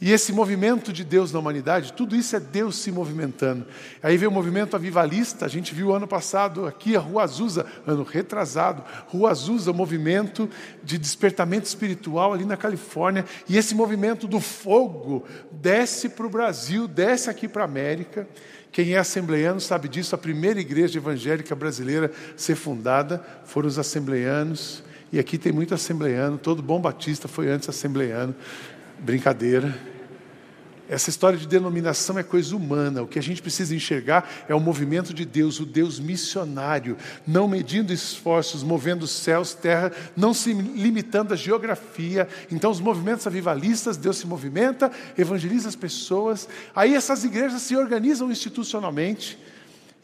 E 0.00 0.12
esse 0.12 0.32
movimento 0.32 0.92
de 0.92 1.02
Deus 1.02 1.32
na 1.32 1.40
humanidade, 1.40 1.92
tudo 1.92 2.14
isso 2.14 2.36
é 2.36 2.38
Deus 2.38 2.76
se 2.76 2.92
movimentando. 2.92 3.66
Aí 4.00 4.16
vem 4.16 4.28
o 4.28 4.32
movimento 4.32 4.76
avivalista, 4.76 5.44
a 5.44 5.48
gente 5.48 5.74
viu 5.74 5.92
ano 5.92 6.06
passado 6.06 6.66
aqui 6.66 6.94
a 6.94 7.00
Rua 7.00 7.24
Azusa, 7.24 7.66
ano 7.84 8.04
retrasado, 8.04 8.84
Rua 9.08 9.32
Azusa, 9.32 9.72
o 9.72 9.74
movimento 9.74 10.48
de 10.84 10.98
despertamento 10.98 11.66
espiritual 11.66 12.32
ali 12.32 12.44
na 12.44 12.56
Califórnia. 12.56 13.24
E 13.48 13.56
esse 13.56 13.74
movimento 13.74 14.28
do 14.28 14.38
fogo 14.38 15.24
desce 15.50 16.08
para 16.08 16.26
o 16.26 16.30
Brasil, 16.30 16.86
desce 16.86 17.28
aqui 17.28 17.48
para 17.48 17.62
a 17.62 17.66
América. 17.66 18.28
Quem 18.70 18.94
é 18.94 18.98
assembleiano 18.98 19.60
sabe 19.60 19.88
disso, 19.88 20.14
a 20.14 20.18
primeira 20.18 20.60
igreja 20.60 20.98
evangélica 20.98 21.56
brasileira 21.56 22.12
a 22.32 22.38
ser 22.38 22.54
fundada 22.54 23.20
foram 23.44 23.66
os 23.66 23.80
assembleianos. 23.80 24.84
E 25.10 25.18
aqui 25.18 25.38
tem 25.38 25.50
muito 25.50 25.74
assembleiano, 25.74 26.38
todo 26.38 26.62
bom 26.62 26.80
batista 26.80 27.26
foi 27.26 27.48
antes 27.48 27.68
assembleiano. 27.68 28.34
Brincadeira. 29.00 29.88
Essa 30.88 31.10
história 31.10 31.38
de 31.38 31.46
denominação 31.46 32.18
é 32.18 32.22
coisa 32.22 32.56
humana. 32.56 33.02
O 33.02 33.06
que 33.06 33.18
a 33.18 33.22
gente 33.22 33.42
precisa 33.42 33.76
enxergar 33.76 34.26
é 34.48 34.54
o 34.54 34.60
movimento 34.60 35.12
de 35.12 35.26
Deus, 35.26 35.60
o 35.60 35.66
Deus 35.66 36.00
missionário, 36.00 36.96
não 37.26 37.46
medindo 37.46 37.92
esforços, 37.92 38.62
movendo 38.62 39.06
céus, 39.06 39.52
terra, 39.52 39.92
não 40.16 40.32
se 40.32 40.54
limitando 40.54 41.34
à 41.34 41.36
geografia. 41.36 42.26
Então, 42.50 42.70
os 42.70 42.80
movimentos 42.80 43.26
avivalistas, 43.26 43.98
Deus 43.98 44.16
se 44.16 44.26
movimenta, 44.26 44.90
evangeliza 45.16 45.68
as 45.68 45.76
pessoas. 45.76 46.48
Aí 46.74 46.94
essas 46.94 47.22
igrejas 47.22 47.60
se 47.60 47.76
organizam 47.76 48.30
institucionalmente. 48.30 49.38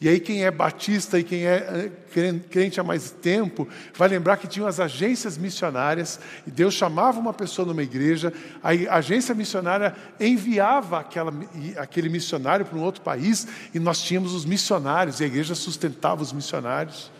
E 0.04 0.08
aí, 0.10 0.20
quem 0.20 0.44
é 0.44 0.50
batista 0.50 1.18
e 1.18 1.24
quem 1.24 1.46
é 1.46 1.90
eh, 2.14 2.40
crente 2.50 2.78
há 2.78 2.84
mais 2.84 3.10
tempo, 3.10 3.66
vai 3.94 4.06
lembrar 4.06 4.36
que 4.36 4.46
tinham 4.46 4.68
as 4.68 4.78
agências 4.78 5.38
missionárias, 5.38 6.20
e 6.46 6.50
Deus 6.50 6.74
chamava 6.74 7.18
uma 7.18 7.32
pessoa 7.32 7.66
numa 7.66 7.82
igreja, 7.82 8.30
a 8.62 8.96
agência 8.96 9.34
missionária 9.34 9.96
enviava 10.20 11.00
aquela, 11.00 11.32
aquele 11.78 12.10
missionário 12.10 12.66
para 12.66 12.78
um 12.78 12.82
outro 12.82 13.00
país, 13.00 13.48
e 13.72 13.78
nós 13.78 14.02
tínhamos 14.02 14.34
os 14.34 14.44
missionários, 14.44 15.20
e 15.20 15.24
a 15.24 15.26
igreja 15.26 15.54
sustentava 15.54 16.22
os 16.22 16.34
missionários. 16.34 17.10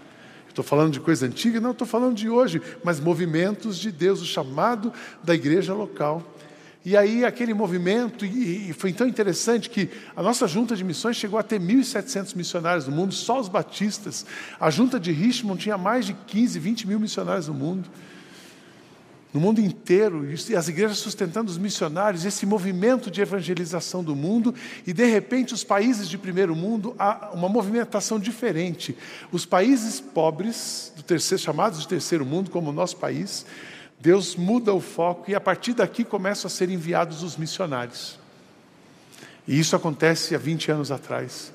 Estou 0.47 0.63
falando 0.63 0.93
de 0.93 1.01
coisa 1.01 1.25
antiga? 1.25 1.63
Não, 1.63 1.71
estou 1.71 1.87
falando 1.87 2.15
de 2.15 2.29
hoje, 2.29 2.61
mas 2.85 3.01
movimentos 3.01 3.79
de 3.79 3.91
Deus, 3.91 4.21
o 4.21 4.27
chamado 4.27 4.93
da 5.23 5.35
igreja 5.35 5.73
local. 5.73 6.34
E 6.85 6.99
aí 6.99 7.25
aquele 7.25 7.55
movimento, 7.55 8.27
e, 8.27 8.71
foi 8.75 8.93
tão 8.93 9.09
interessante 9.09 9.71
que 9.71 9.89
a 10.15 10.23
nossa 10.23 10.47
junta 10.47 10.77
de 10.77 10.85
missões 10.85 11.17
chegou 11.17 11.39
a 11.39 11.43
ter 11.43 11.59
1.700 11.59 12.37
missionários 12.37 12.87
no 12.87 12.93
mundo, 12.93 13.15
só 13.15 13.41
os 13.41 13.49
batistas. 13.49 14.27
A 14.61 14.69
junta 14.69 15.01
de 15.01 15.11
Richmond 15.11 15.63
tinha 15.63 15.79
mais 15.79 16.05
de 16.05 16.13
15, 16.13 16.59
20 16.59 16.87
mil 16.87 17.01
missionários 17.01 17.49
no 17.49 17.55
mundo. 17.55 17.89
No 19.33 19.41
mundo 19.41 19.61
inteiro, 19.61 20.29
e 20.31 20.55
as 20.55 20.69
igrejas 20.69 20.99
sustentando 20.99 21.51
os 21.51 21.59
missionários, 21.59 22.25
esse 22.25 22.45
movimento 22.45 23.11
de 23.11 23.21
evangelização 23.21 24.05
do 24.05 24.15
mundo, 24.15 24.55
e 24.87 24.93
de 24.93 25.07
repente 25.07 25.55
os 25.55 25.65
países 25.65 26.09
de 26.09 26.19
primeiro 26.19 26.55
mundo, 26.55 26.95
há 26.99 27.31
uma 27.33 27.49
movimentação 27.49 28.21
diferente. 28.21 28.97
Os 29.33 29.45
países 29.45 29.99
pobres, 30.01 30.93
do 30.95 31.03
terceiro, 31.03 31.43
chamados 31.43 31.81
de 31.81 31.89
terceiro 31.89 32.25
mundo, 32.25 32.51
como 32.51 32.71
o 32.71 32.73
nosso 32.73 32.97
país, 32.99 33.45
Deus 34.05 34.37
muda 34.37 34.75
o 34.75 34.83
foco 34.83 35.31
e 35.31 35.35
a 35.35 35.41
partir 35.41 35.73
daqui 35.73 36.05
começam 36.05 36.47
a 36.47 36.51
ser 36.51 36.69
enviados 36.69 37.23
os 37.23 37.39
missionários. 37.39 38.19
E 39.49 39.59
isso 39.59 39.75
acontece 39.75 40.35
há 40.35 40.39
20 40.39 40.73
anos 40.73 40.91
atrás. 40.91 41.51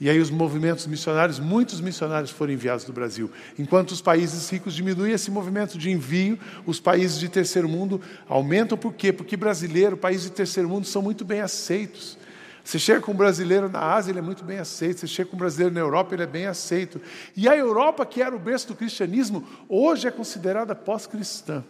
E 0.00 0.10
aí 0.10 0.18
os 0.18 0.28
movimentos 0.28 0.84
missionários, 0.88 1.38
muitos 1.38 1.80
missionários 1.80 2.32
foram 2.32 2.52
enviados 2.52 2.84
do 2.84 2.92
Brasil. 2.92 3.30
Enquanto 3.56 3.92
os 3.92 4.00
países 4.00 4.50
ricos 4.50 4.74
diminuem 4.74 5.12
esse 5.12 5.30
movimento 5.30 5.78
de 5.78 5.92
envio, 5.92 6.36
os 6.66 6.80
países 6.80 7.20
de 7.20 7.28
terceiro 7.28 7.68
mundo 7.68 8.00
aumentam. 8.28 8.76
Por 8.76 8.94
quê? 8.94 9.12
Porque 9.12 9.36
brasileiro, 9.36 9.96
países 9.96 10.24
de 10.24 10.32
terceiro 10.32 10.68
mundo 10.68 10.88
são 10.88 11.02
muito 11.02 11.24
bem 11.24 11.40
aceitos. 11.40 12.18
Você 12.64 12.80
chega 12.80 13.00
com 13.00 13.12
um 13.12 13.16
brasileiro 13.16 13.68
na 13.68 13.78
Ásia, 13.78 14.10
ele 14.10 14.18
é 14.18 14.22
muito 14.22 14.42
bem 14.42 14.58
aceito. 14.58 14.98
Você 14.98 15.06
chega 15.06 15.30
com 15.30 15.36
um 15.36 15.38
brasileiro 15.38 15.72
na 15.72 15.80
Europa, 15.80 16.16
ele 16.16 16.24
é 16.24 16.26
bem 16.26 16.46
aceito. 16.46 17.00
E 17.36 17.48
a 17.48 17.56
Europa, 17.56 18.04
que 18.04 18.20
era 18.20 18.34
o 18.34 18.40
berço 18.40 18.66
do 18.66 18.74
cristianismo, 18.74 19.46
hoje 19.68 20.08
é 20.08 20.10
considerada 20.10 20.74
pós-cristã. 20.74 21.62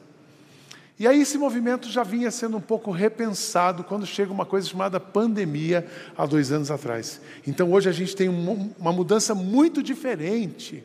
E 0.98 1.06
aí 1.06 1.22
esse 1.22 1.38
movimento 1.38 1.88
já 1.88 2.02
vinha 2.02 2.30
sendo 2.30 2.56
um 2.56 2.60
pouco 2.60 2.90
repensado 2.90 3.82
quando 3.82 4.06
chega 4.06 4.32
uma 4.32 4.44
coisa 4.44 4.68
chamada 4.68 5.00
pandemia 5.00 5.86
há 6.16 6.26
dois 6.26 6.52
anos 6.52 6.70
atrás. 6.70 7.20
Então 7.46 7.72
hoje 7.72 7.88
a 7.88 7.92
gente 7.92 8.14
tem 8.14 8.28
uma 8.28 8.92
mudança 8.92 9.34
muito 9.34 9.82
diferente. 9.82 10.84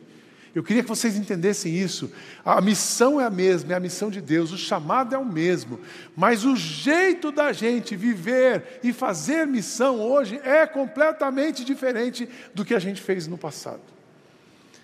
Eu 0.55 0.63
queria 0.63 0.81
que 0.81 0.89
vocês 0.89 1.15
entendessem 1.15 1.75
isso. 1.77 2.11
A 2.43 2.59
missão 2.61 3.21
é 3.21 3.25
a 3.25 3.29
mesma, 3.29 3.73
é 3.73 3.75
a 3.75 3.79
missão 3.79 4.09
de 4.09 4.19
Deus, 4.19 4.51
o 4.51 4.57
chamado 4.57 5.13
é 5.13 5.17
o 5.17 5.25
mesmo, 5.25 5.79
mas 6.15 6.45
o 6.45 6.55
jeito 6.55 7.31
da 7.31 7.53
gente 7.53 7.95
viver 7.95 8.79
e 8.81 8.91
fazer 8.91 9.45
missão 9.45 9.99
hoje 9.99 10.41
é 10.43 10.65
completamente 10.65 11.63
diferente 11.63 12.27
do 12.55 12.65
que 12.65 12.73
a 12.73 12.79
gente 12.79 12.99
fez 12.99 13.27
no 13.27 13.37
passado. 13.37 13.96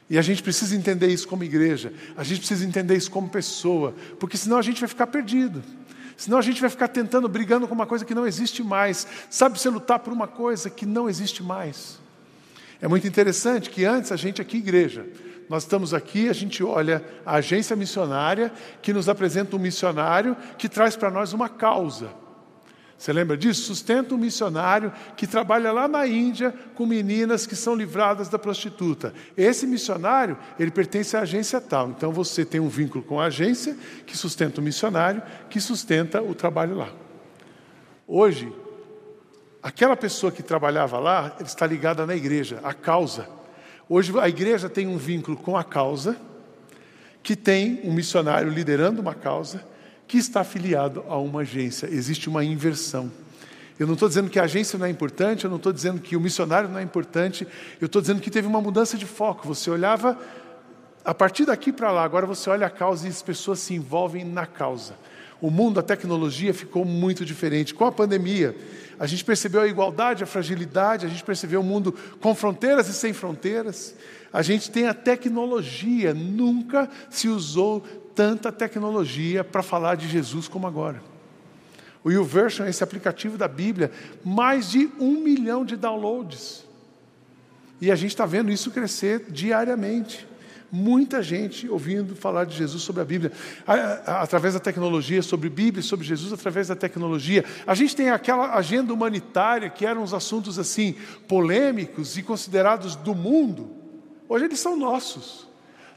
E 0.10 0.18
a 0.18 0.22
gente 0.22 0.44
precisa 0.44 0.76
entender 0.76 1.08
isso 1.08 1.28
como 1.28 1.44
igreja, 1.44 1.94
a 2.16 2.24
gente 2.24 2.40
precisa 2.40 2.66
entender 2.66 2.96
isso 2.96 3.10
como 3.10 3.30
pessoa, 3.30 3.96
porque 4.20 4.38
senão 4.38 4.58
a 4.58 4.62
gente 4.62 4.80
vai 4.80 4.90
ficar 4.90 5.08
perdido. 5.08 5.64
Senão 6.16 6.38
a 6.38 6.42
gente 6.42 6.62
vai 6.62 6.70
ficar 6.70 6.88
tentando, 6.88 7.28
brigando 7.28 7.68
com 7.68 7.74
uma 7.74 7.88
coisa 7.88 8.06
que 8.06 8.14
não 8.14 8.28
existe 8.28 8.64
mais. 8.64 9.08
Sabe 9.30 9.60
você 9.60 9.70
lutar 9.70 10.00
por 10.00 10.14
uma 10.14 10.28
coisa 10.28 10.70
que 10.70 10.86
não 10.86 11.10
existe 11.10 11.42
mais. 11.42 12.00
É 12.82 12.88
muito 12.88 13.08
interessante 13.08 13.70
que 13.70 13.86
antes 13.86 14.12
a 14.12 14.16
gente 14.16 14.42
aqui, 14.42 14.58
igreja, 14.58 15.08
nós 15.50 15.64
estamos 15.64 15.94
aqui, 15.94 16.30
a 16.30 16.34
gente 16.34 16.64
olha 16.64 17.04
a 17.26 17.36
agência 17.36 17.76
missionária 17.76 18.52
que 18.82 18.94
nos 18.94 19.10
apresenta 19.10 19.56
um 19.56 19.60
missionário 19.60 20.36
que 20.58 20.70
traz 20.70 20.96
para 20.96 21.10
nós 21.10 21.34
uma 21.34 21.50
causa. 21.50 22.10
Você 23.04 23.12
lembra 23.12 23.36
disso? 23.36 23.64
Sustenta 23.64 24.16
um 24.16 24.18
missionário 24.18 24.90
que 25.18 25.28
trabalha 25.28 25.74
lá 25.74 25.90
na 25.90 26.08
Índia 26.08 26.54
com 26.74 26.86
meninas 26.86 27.46
que 27.46 27.54
são 27.54 27.76
livradas 27.76 28.30
da 28.30 28.40
prostituta. 28.40 29.14
Esse 29.36 29.68
missionário, 29.68 30.38
ele 30.58 30.72
pertence 30.72 31.18
à 31.18 31.20
agência 31.20 31.60
tal. 31.60 31.90
Então 31.90 32.14
você 32.14 32.46
tem 32.46 32.62
um 32.62 32.70
vínculo 32.70 33.04
com 33.04 33.20
a 33.20 33.26
agência 33.26 33.76
que 34.06 34.16
sustenta 34.16 34.62
o 34.62 34.64
missionário, 34.64 35.22
que 35.50 35.60
sustenta 35.60 36.22
o 36.22 36.34
trabalho 36.34 36.78
lá. 36.78 36.94
Hoje, 38.08 38.50
aquela 39.62 39.98
pessoa 39.98 40.32
que 40.32 40.42
trabalhava 40.42 40.98
lá, 40.98 41.36
está 41.44 41.68
ligada 41.68 42.06
na 42.06 42.16
igreja, 42.16 42.62
à 42.64 42.74
causa. 42.74 43.28
Hoje 43.90 44.18
a 44.18 44.30
igreja 44.30 44.70
tem 44.70 44.88
um 44.88 44.96
vínculo 44.96 45.36
com 45.36 45.58
a 45.58 45.64
causa, 45.66 46.16
que 47.22 47.36
tem 47.36 47.82
um 47.84 47.92
missionário 47.92 48.50
liderando 48.50 49.02
uma 49.02 49.14
causa 49.14 49.73
que 50.14 50.20
está 50.20 50.42
afiliado 50.42 51.04
a 51.10 51.18
uma 51.18 51.42
agência. 51.42 51.88
Existe 51.92 52.30
uma 52.30 52.46
inversão. 52.46 53.12
Eu 53.80 53.88
não 53.88 53.96
estou 53.96 54.08
dizendo 54.08 54.30
que 54.30 54.38
a 54.38 54.44
agência 54.44 54.78
não 54.78 54.86
é 54.86 54.90
importante, 54.92 55.44
eu 55.44 55.50
não 55.50 55.58
estou 55.58 55.74
dizendo 55.74 56.00
que 56.00 56.16
o 56.16 56.22
missionário 56.22 56.70
não 56.70 56.78
é 56.78 56.84
importante, 56.84 57.48
eu 57.82 57.88
estou 57.88 58.00
dizendo 58.00 58.22
que 58.22 58.30
teve 58.30 58.48
uma 58.48 58.62
mudança 58.62 58.96
de 58.96 59.08
foco. 59.08 59.48
Você 59.48 59.72
olhava 59.72 60.16
a 61.04 61.16
partir 61.16 61.46
daqui 61.46 61.74
para 61.74 61.92
lá, 61.92 62.04
agora 62.04 62.28
você 62.28 62.48
olha 62.48 62.68
a 62.68 62.70
causa 62.70 63.08
e 63.08 63.10
as 63.10 63.24
pessoas 63.24 63.58
se 63.58 63.74
envolvem 63.74 64.24
na 64.24 64.46
causa. 64.46 64.94
O 65.42 65.50
mundo, 65.50 65.80
a 65.80 65.84
tecnologia 65.84 66.54
ficou 66.54 66.86
muito 66.86 67.26
diferente. 67.26 67.74
Com 67.74 67.86
a 67.86 67.92
pandemia, 67.92 68.56
a 69.00 69.08
gente 69.08 69.26
percebeu 69.26 69.62
a 69.62 69.68
igualdade, 69.68 70.24
a 70.24 70.28
fragilidade, 70.28 71.08
a 71.08 71.10
gente 71.10 71.24
percebeu 71.24 71.62
o 71.62 71.64
mundo 71.64 71.92
com 72.22 72.36
fronteiras 72.36 72.88
e 72.88 72.94
sem 72.94 73.14
fronteiras. 73.14 73.96
A 74.32 74.44
gente 74.44 74.70
tem 74.70 74.88
a 74.88 74.94
tecnologia, 74.94 76.14
nunca 76.14 76.88
se 77.10 77.28
usou 77.28 77.84
tanta 78.16 78.52
tecnologia 78.52 79.44
para 79.44 79.64
falar 79.64 79.96
de 79.96 80.08
Jesus 80.08 80.48
como 80.48 80.68
agora. 80.68 81.02
O 82.04 82.12
YouVersion, 82.12 82.66
esse 82.66 82.84
aplicativo 82.84 83.38
da 83.38 83.48
Bíblia, 83.48 83.92
mais 84.24 84.72
de 84.72 84.90
um 85.00 85.22
milhão 85.22 85.64
de 85.64 85.76
downloads. 85.76 86.66
E 87.80 87.92
a 87.92 87.96
gente 87.96 88.12
está 88.12 88.26
vendo 88.26 88.52
isso 88.52 88.72
crescer 88.72 89.26
diariamente. 89.30 90.28
Muita 90.72 91.22
gente 91.22 91.70
ouvindo 91.70 92.16
falar 92.16 92.46
de 92.46 92.58
Jesus 92.58 92.82
sobre 92.82 93.02
a 93.02 93.06
Bíblia, 93.06 93.32
através 94.06 94.56
da 94.56 94.60
tecnologia, 94.60 95.22
sobre 95.22 95.48
Bíblia, 95.48 95.84
sobre 95.84 96.06
Jesus 96.06 96.34
através 96.34 96.70
da 96.70 96.76
tecnologia. 96.76 97.46
A 97.68 97.76
gente 97.76 97.96
tem 97.96 98.10
aquela 98.10 98.56
agenda 98.56 98.92
humanitária 98.92 99.70
que 99.70 99.86
eram 99.86 100.02
os 100.02 100.14
assuntos 100.16 100.58
assim 100.58 100.96
polêmicos 101.28 102.18
e 102.18 102.24
considerados 102.24 102.96
do 102.96 103.14
mundo. 103.14 103.70
Hoje 104.28 104.46
eles 104.46 104.60
são 104.60 104.76
nossos. 104.76 105.48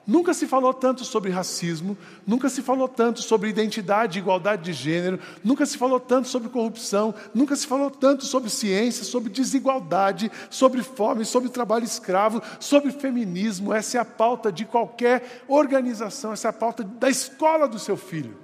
Nunca 0.06 0.32
se 0.32 0.46
falou 0.46 0.72
tanto 0.72 1.04
sobre 1.04 1.32
racismo, 1.32 1.98
nunca 2.25 2.48
se 2.48 2.62
falou 2.62 2.88
tanto 2.88 3.22
sobre 3.22 3.50
identidade 3.50 4.16
e 4.16 4.22
igualdade 4.22 4.62
de 4.62 4.72
gênero, 4.72 5.18
nunca 5.42 5.66
se 5.66 5.76
falou 5.76 5.98
tanto 5.98 6.28
sobre 6.28 6.48
corrupção, 6.48 7.12
nunca 7.34 7.56
se 7.56 7.66
falou 7.66 7.90
tanto 7.90 8.25
sobre 8.25 8.48
ciência, 8.48 9.02
sobre 9.02 9.30
desigualdade, 9.30 10.30
sobre 10.48 10.84
fome, 10.84 11.25
sobre 11.25 11.48
trabalho 11.48 11.84
escravo, 11.84 12.40
sobre 12.60 12.92
feminismo. 12.92 13.75
Essa 13.75 13.98
é 13.98 14.00
a 14.00 14.04
pauta 14.04 14.52
de 14.52 14.64
qualquer 14.64 15.42
organização, 15.48 16.32
essa 16.32 16.46
é 16.46 16.50
a 16.50 16.52
pauta 16.52 16.84
da 16.84 17.10
escola 17.10 17.66
do 17.66 17.78
seu 17.78 17.96
filho. 17.96 18.36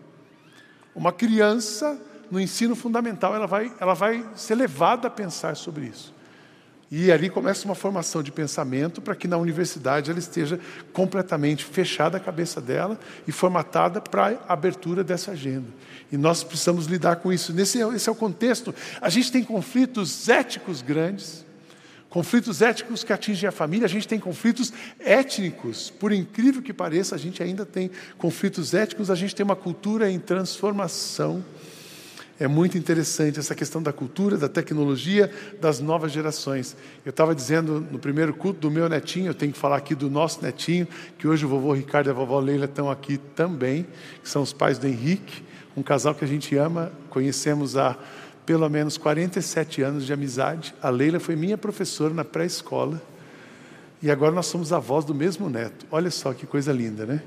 Uma 0.97 1.13
criança 1.13 1.97
no 2.29 2.41
ensino 2.41 2.75
fundamental, 2.75 3.37
ela 3.37 3.47
vai, 3.47 3.73
ela 3.79 3.95
vai 3.95 4.27
ser 4.35 4.57
levada 4.57 5.07
a 5.07 5.11
pensar 5.11 5.55
sobre 5.55 5.87
isso. 5.87 6.13
E 6.95 7.11
ali 7.11 7.31
começa 7.31 7.65
uma 7.65 7.75
formação 7.75 8.23
de 8.23 8.31
pensamento 8.31 9.01
para 9.01 9.17
que 9.17 9.27
na 9.27 9.39
universidade 9.39 10.11
ela 10.11 10.19
esteja 10.19 10.61
completamente 10.93 11.65
fechada 11.65 12.19
a 12.19 12.21
cabeça 12.21 12.61
dela 12.61 13.01
e 13.27 13.33
formatada 13.33 13.99
para 13.99 14.39
a 14.47 14.53
abertura 14.53 15.03
dessa 15.03 15.31
agenda. 15.31 15.69
E 16.13 16.19
nós 16.19 16.45
precisamos 16.45 16.85
lidar 16.85 17.17
com 17.17 17.33
isso. 17.33 17.51
Nesse, 17.55 17.79
esse 17.79 18.11
é 18.11 18.13
o 18.13 18.15
contexto. 18.15 18.75
A 19.01 19.09
gente 19.09 19.33
tem 19.33 19.43
conflitos 19.43 20.29
éticos 20.29 20.83
grandes, 20.83 21.47
conflitos 22.11 22.61
éticos 22.61 23.03
que 23.03 23.11
atingem 23.15 23.49
a 23.49 23.53
família, 23.53 23.87
a 23.87 23.89
gente 23.89 24.07
tem 24.07 24.21
conflitos 24.21 24.71
étnicos. 25.01 25.89
Por 25.89 26.13
incrível 26.13 26.61
que 26.61 26.75
pareça, 26.75 27.15
a 27.15 27.19
gente 27.19 27.43
ainda 27.43 27.65
tem 27.65 27.91
conflitos 28.19 28.75
étnicos, 28.75 29.11
a 29.11 29.15
gente 29.15 29.35
tem 29.35 29.45
uma 29.45 29.57
cultura 29.57 30.11
em 30.11 30.19
transformação. 30.19 31.43
É 32.41 32.49
muito 32.49 32.79
interessante 32.79 33.39
essa 33.39 33.55
questão 33.55 33.83
da 33.83 33.93
cultura, 33.93 34.37
da 34.37 34.49
tecnologia, 34.49 35.31
das 35.61 35.81
novas 35.81 36.11
gerações. 36.11 36.77
Eu 37.05 37.11
estava 37.11 37.35
dizendo 37.35 37.87
no 37.91 37.99
primeiro 37.99 38.35
culto 38.35 38.59
do 38.59 38.71
meu 38.71 38.89
netinho, 38.89 39.29
eu 39.29 39.35
tenho 39.35 39.53
que 39.53 39.59
falar 39.59 39.77
aqui 39.77 39.95
do 39.95 40.11
nosso 40.11 40.43
netinho, 40.43 40.89
que 41.19 41.29
hoje 41.29 41.45
o 41.45 41.49
vovô 41.49 41.73
Ricardo 41.73 42.09
e 42.09 42.11
a 42.11 42.13
vovó 42.13 42.41
Leila 42.41 42.65
estão 42.65 42.91
aqui 42.91 43.19
também, 43.19 43.87
que 44.23 44.29
são 44.29 44.43
os 44.43 44.53
pais 44.53 44.79
do 44.79 44.87
Henrique, 44.87 45.43
um 45.77 45.83
casal 45.83 46.15
que 46.15 46.25
a 46.25 46.29
gente 46.29 46.57
ama, 46.57 46.91
conhecemos 47.11 47.77
há 47.77 47.97
pelo 48.45 48.69
menos 48.69 48.97
47 48.97 49.83
anos 49.83 50.05
de 50.05 50.13
amizade. 50.13 50.75
A 50.83 50.91
Leila 50.91 51.21
foi 51.21 51.37
minha 51.37 51.57
professora 51.57 52.13
na 52.13 52.25
pré-escola 52.25 53.01
e 54.03 54.11
agora 54.11 54.33
nós 54.33 54.47
somos 54.47 54.73
avós 54.73 55.05
do 55.05 55.15
mesmo 55.15 55.49
neto. 55.49 55.87
Olha 55.91 56.11
só 56.11 56.33
que 56.33 56.47
coisa 56.47 56.73
linda, 56.73 57.07
né? 57.07 57.23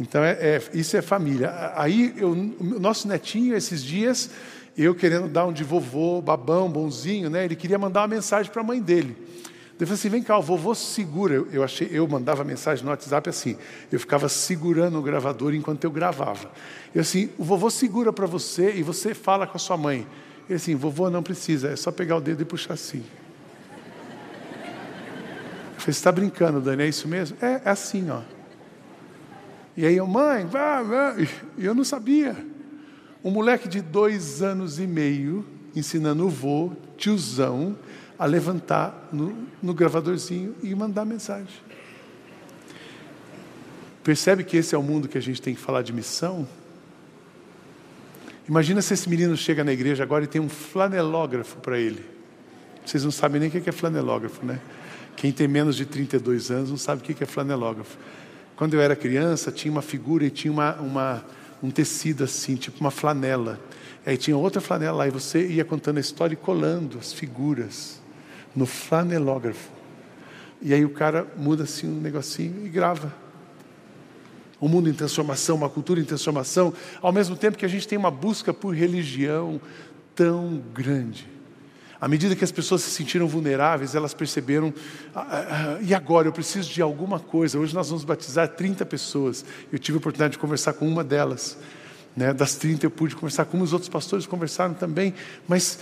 Então, 0.00 0.22
é, 0.22 0.32
é, 0.32 0.62
isso 0.74 0.96
é 0.96 1.02
família. 1.02 1.72
Aí, 1.74 2.14
o 2.20 2.80
nosso 2.80 3.08
netinho, 3.08 3.56
esses 3.56 3.82
dias, 3.82 4.30
eu 4.76 4.94
querendo 4.94 5.28
dar 5.28 5.46
um 5.46 5.52
de 5.52 5.64
vovô, 5.64 6.22
babão, 6.22 6.70
bonzinho, 6.70 7.28
né? 7.28 7.44
Ele 7.44 7.56
queria 7.56 7.78
mandar 7.78 8.02
uma 8.02 8.08
mensagem 8.08 8.50
para 8.50 8.62
a 8.62 8.64
mãe 8.64 8.80
dele. 8.80 9.16
Eu 9.80 9.86
falei 9.86 9.94
assim, 9.94 10.08
vem 10.08 10.22
cá, 10.22 10.36
o 10.36 10.42
vovô 10.42 10.74
segura. 10.74 11.34
Eu, 11.34 11.48
eu, 11.52 11.64
achei, 11.64 11.88
eu 11.90 12.06
mandava 12.06 12.42
mensagem 12.44 12.84
no 12.84 12.90
WhatsApp 12.90 13.28
assim, 13.28 13.56
eu 13.90 13.98
ficava 13.98 14.28
segurando 14.28 14.98
o 14.98 15.02
gravador 15.02 15.54
enquanto 15.54 15.84
eu 15.84 15.90
gravava. 15.90 16.50
Eu 16.94 17.00
assim, 17.00 17.30
o 17.38 17.44
vovô 17.44 17.70
segura 17.70 18.12
para 18.12 18.26
você 18.26 18.72
e 18.74 18.82
você 18.82 19.14
fala 19.14 19.46
com 19.46 19.56
a 19.56 19.60
sua 19.60 19.76
mãe. 19.76 20.06
Ele 20.48 20.56
assim, 20.56 20.74
vovô 20.74 21.10
não 21.10 21.22
precisa, 21.22 21.70
é 21.70 21.76
só 21.76 21.92
pegar 21.92 22.16
o 22.16 22.20
dedo 22.20 22.42
e 22.42 22.44
puxar 22.44 22.74
assim. 22.74 23.04
Eu 25.74 25.80
falei, 25.80 25.84
você 25.84 25.90
está 25.90 26.10
brincando, 26.10 26.60
Dani, 26.60 26.82
é 26.82 26.88
isso 26.88 27.06
mesmo? 27.06 27.36
É, 27.40 27.62
é 27.64 27.70
assim, 27.70 28.10
ó. 28.10 28.37
E 29.78 29.86
aí 29.86 29.96
eu, 29.96 30.08
mãe, 30.08 30.44
vá, 30.44 30.82
vá. 30.82 31.14
E 31.56 31.64
eu 31.64 31.72
não 31.72 31.84
sabia. 31.84 32.36
Um 33.22 33.30
moleque 33.30 33.68
de 33.68 33.80
dois 33.80 34.42
anos 34.42 34.80
e 34.80 34.88
meio 34.88 35.46
ensinando 35.72 36.26
o 36.26 36.28
vô, 36.28 36.72
tiozão, 36.96 37.78
a 38.18 38.26
levantar 38.26 39.08
no, 39.12 39.46
no 39.62 39.72
gravadorzinho 39.72 40.52
e 40.64 40.74
mandar 40.74 41.04
mensagem. 41.04 41.54
Percebe 44.02 44.42
que 44.42 44.56
esse 44.56 44.74
é 44.74 44.78
o 44.78 44.82
mundo 44.82 45.06
que 45.06 45.16
a 45.16 45.22
gente 45.22 45.40
tem 45.40 45.54
que 45.54 45.60
falar 45.60 45.82
de 45.82 45.92
missão? 45.92 46.48
Imagina 48.48 48.82
se 48.82 48.94
esse 48.94 49.08
menino 49.08 49.36
chega 49.36 49.62
na 49.62 49.72
igreja 49.72 50.02
agora 50.02 50.24
e 50.24 50.26
tem 50.26 50.40
um 50.40 50.48
flanelógrafo 50.48 51.56
para 51.58 51.78
ele. 51.78 52.04
Vocês 52.84 53.04
não 53.04 53.12
sabem 53.12 53.38
nem 53.38 53.48
o 53.48 53.52
que 53.52 53.68
é 53.68 53.72
flanelógrafo, 53.72 54.44
né? 54.44 54.58
Quem 55.14 55.30
tem 55.30 55.46
menos 55.46 55.76
de 55.76 55.86
32 55.86 56.50
anos 56.50 56.70
não 56.70 56.76
sabe 56.76 57.00
o 57.00 57.04
que 57.14 57.22
é 57.22 57.26
flanelógrafo. 57.28 57.96
Quando 58.58 58.74
eu 58.74 58.80
era 58.80 58.96
criança, 58.96 59.52
tinha 59.52 59.70
uma 59.70 59.80
figura 59.80 60.24
e 60.24 60.30
tinha 60.30 60.52
uma, 60.52 60.74
uma, 60.80 61.24
um 61.62 61.70
tecido 61.70 62.24
assim, 62.24 62.56
tipo 62.56 62.80
uma 62.80 62.90
flanela. 62.90 63.60
Aí 64.04 64.16
tinha 64.16 64.36
outra 64.36 64.60
flanela 64.60 64.98
lá 64.98 65.06
e 65.06 65.12
você 65.12 65.46
ia 65.46 65.64
contando 65.64 65.98
a 65.98 66.00
história 66.00 66.34
e 66.34 66.36
colando 66.36 66.98
as 66.98 67.12
figuras 67.12 68.00
no 68.56 68.66
flanelógrafo. 68.66 69.70
E 70.60 70.74
aí 70.74 70.84
o 70.84 70.90
cara 70.90 71.24
muda 71.36 71.62
assim 71.62 71.86
um 71.86 72.00
negocinho 72.00 72.66
e 72.66 72.68
grava. 72.68 73.14
Um 74.60 74.66
mundo 74.66 74.90
em 74.90 74.92
transformação, 74.92 75.54
uma 75.54 75.70
cultura 75.70 76.00
em 76.00 76.04
transformação, 76.04 76.74
ao 77.00 77.12
mesmo 77.12 77.36
tempo 77.36 77.56
que 77.56 77.64
a 77.64 77.68
gente 77.68 77.86
tem 77.86 77.96
uma 77.96 78.10
busca 78.10 78.52
por 78.52 78.74
religião 78.74 79.60
tão 80.16 80.60
grande. 80.74 81.28
À 82.00 82.06
medida 82.06 82.36
que 82.36 82.44
as 82.44 82.52
pessoas 82.52 82.82
se 82.82 82.90
sentiram 82.90 83.26
vulneráveis, 83.26 83.94
elas 83.94 84.14
perceberam, 84.14 84.72
ah, 85.14 85.20
ah, 85.20 85.46
ah, 85.50 85.78
e 85.82 85.92
agora 85.92 86.28
eu 86.28 86.32
preciso 86.32 86.70
de 86.70 86.80
alguma 86.80 87.18
coisa. 87.18 87.58
Hoje 87.58 87.74
nós 87.74 87.88
vamos 87.88 88.04
batizar 88.04 88.48
30 88.48 88.86
pessoas. 88.86 89.44
Eu 89.72 89.78
tive 89.78 89.96
a 89.96 89.98
oportunidade 89.98 90.32
de 90.32 90.38
conversar 90.38 90.74
com 90.74 90.86
uma 90.86 91.02
delas. 91.02 91.58
Né? 92.16 92.32
Das 92.32 92.54
30 92.54 92.86
eu 92.86 92.90
pude 92.90 93.16
conversar 93.16 93.46
com 93.46 93.60
os 93.60 93.72
outros 93.72 93.88
pastores 93.88 94.26
conversaram 94.26 94.74
também. 94.74 95.12
Mas 95.48 95.80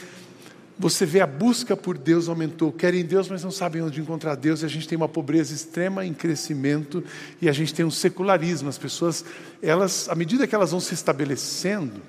você 0.79 1.05
vê 1.05 1.21
a 1.21 1.27
busca 1.27 1.77
por 1.77 1.99
Deus 1.99 2.31
aumentou. 2.31 2.73
Querem 2.73 3.05
Deus, 3.05 3.29
mas 3.29 3.45
não 3.45 3.51
sabem 3.51 3.83
onde 3.83 4.01
encontrar 4.01 4.37
Deus. 4.37 4.63
E 4.63 4.65
a 4.65 4.69
gente 4.69 4.89
tem 4.89 4.97
uma 4.97 5.09
pobreza 5.09 5.55
extrema 5.55 6.07
em 6.07 6.15
crescimento 6.15 7.05
e 7.43 7.49
a 7.49 7.53
gente 7.53 7.75
tem 7.75 7.85
um 7.85 7.91
secularismo. 7.91 8.71
As 8.71 8.79
pessoas, 8.79 9.23
elas, 9.63 10.09
à 10.09 10.15
medida 10.15 10.47
que 10.47 10.55
elas 10.55 10.71
vão 10.71 10.81
se 10.81 10.95
estabelecendo, 10.95 12.01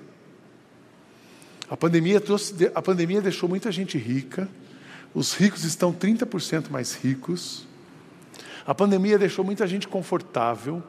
a 1.69 1.75
pandemia, 1.75 2.21
trouxe, 2.21 2.71
a 2.73 2.81
pandemia 2.81 3.21
deixou 3.21 3.49
muita 3.49 3.71
gente 3.71 3.97
rica, 3.97 4.47
os 5.13 5.33
ricos 5.33 5.63
estão 5.63 5.93
30% 5.93 6.69
mais 6.69 6.93
ricos. 6.93 7.65
A 8.65 8.75
pandemia 8.75 9.17
deixou 9.17 9.43
muita 9.43 9.65
gente 9.65 9.87
confortável, 9.87 10.83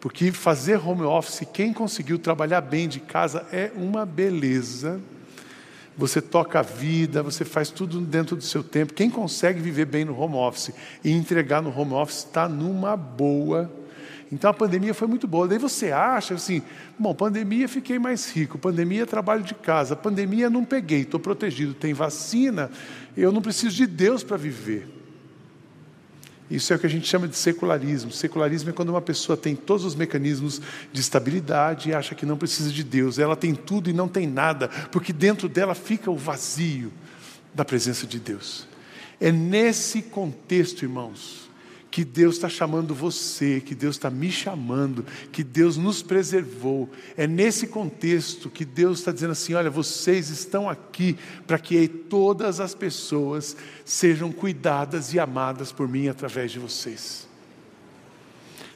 porque 0.00 0.30
fazer 0.32 0.76
home 0.76 1.02
office, 1.02 1.46
quem 1.52 1.72
conseguiu 1.72 2.18
trabalhar 2.18 2.60
bem 2.60 2.88
de 2.88 3.00
casa 3.00 3.46
é 3.52 3.70
uma 3.74 4.06
beleza. 4.06 5.00
Você 5.96 6.20
toca 6.20 6.58
a 6.58 6.62
vida, 6.62 7.22
você 7.22 7.44
faz 7.44 7.70
tudo 7.70 8.00
dentro 8.00 8.34
do 8.36 8.42
seu 8.42 8.62
tempo. 8.62 8.94
Quem 8.94 9.08
consegue 9.08 9.60
viver 9.60 9.86
bem 9.86 10.04
no 10.04 10.18
home 10.18 10.34
office 10.34 10.72
e 11.02 11.10
entregar 11.10 11.62
no 11.62 11.76
home 11.76 11.92
office 11.92 12.18
está 12.18 12.48
numa 12.48 12.96
boa 12.96 13.70
então 14.32 14.50
a 14.50 14.54
pandemia 14.54 14.94
foi 14.94 15.06
muito 15.06 15.26
boa. 15.26 15.46
Daí 15.46 15.58
você 15.58 15.92
acha 15.92 16.34
assim, 16.34 16.62
bom, 16.98 17.14
pandemia 17.14 17.68
fiquei 17.68 17.98
mais 17.98 18.30
rico, 18.30 18.58
pandemia 18.58 19.06
trabalho 19.06 19.42
de 19.42 19.54
casa, 19.54 19.94
pandemia 19.94 20.50
não 20.50 20.64
peguei, 20.64 21.02
estou 21.02 21.20
protegido, 21.20 21.74
tem 21.74 21.92
vacina, 21.92 22.70
eu 23.16 23.30
não 23.30 23.42
preciso 23.42 23.76
de 23.76 23.86
Deus 23.86 24.22
para 24.22 24.36
viver. 24.36 24.88
Isso 26.50 26.72
é 26.72 26.76
o 26.76 26.78
que 26.78 26.86
a 26.86 26.90
gente 26.90 27.08
chama 27.08 27.26
de 27.26 27.36
secularismo. 27.36 28.12
Secularismo 28.12 28.70
é 28.70 28.72
quando 28.72 28.90
uma 28.90 29.00
pessoa 29.00 29.36
tem 29.36 29.56
todos 29.56 29.84
os 29.84 29.94
mecanismos 29.94 30.60
de 30.92 31.00
estabilidade 31.00 31.88
e 31.88 31.94
acha 31.94 32.14
que 32.14 32.26
não 32.26 32.36
precisa 32.36 32.70
de 32.70 32.84
Deus. 32.84 33.18
Ela 33.18 33.34
tem 33.34 33.54
tudo 33.54 33.88
e 33.88 33.92
não 33.92 34.06
tem 34.06 34.26
nada, 34.26 34.68
porque 34.92 35.12
dentro 35.12 35.48
dela 35.48 35.74
fica 35.74 36.10
o 36.10 36.16
vazio 36.16 36.92
da 37.54 37.64
presença 37.64 38.06
de 38.06 38.18
Deus. 38.18 38.68
É 39.20 39.32
nesse 39.32 40.02
contexto, 40.02 40.82
irmãos, 40.82 41.43
que 41.94 42.04
Deus 42.04 42.34
está 42.34 42.48
chamando 42.48 42.92
você, 42.92 43.60
que 43.60 43.72
Deus 43.72 43.94
está 43.94 44.10
me 44.10 44.28
chamando, 44.28 45.06
que 45.30 45.44
Deus 45.44 45.76
nos 45.76 46.02
preservou. 46.02 46.90
É 47.16 47.24
nesse 47.24 47.68
contexto 47.68 48.50
que 48.50 48.64
Deus 48.64 48.98
está 48.98 49.12
dizendo 49.12 49.30
assim: 49.30 49.54
olha, 49.54 49.70
vocês 49.70 50.28
estão 50.28 50.68
aqui 50.68 51.16
para 51.46 51.56
que 51.56 51.86
todas 51.86 52.58
as 52.58 52.74
pessoas 52.74 53.56
sejam 53.84 54.32
cuidadas 54.32 55.14
e 55.14 55.20
amadas 55.20 55.70
por 55.70 55.86
mim 55.86 56.08
através 56.08 56.50
de 56.50 56.58
vocês. 56.58 57.23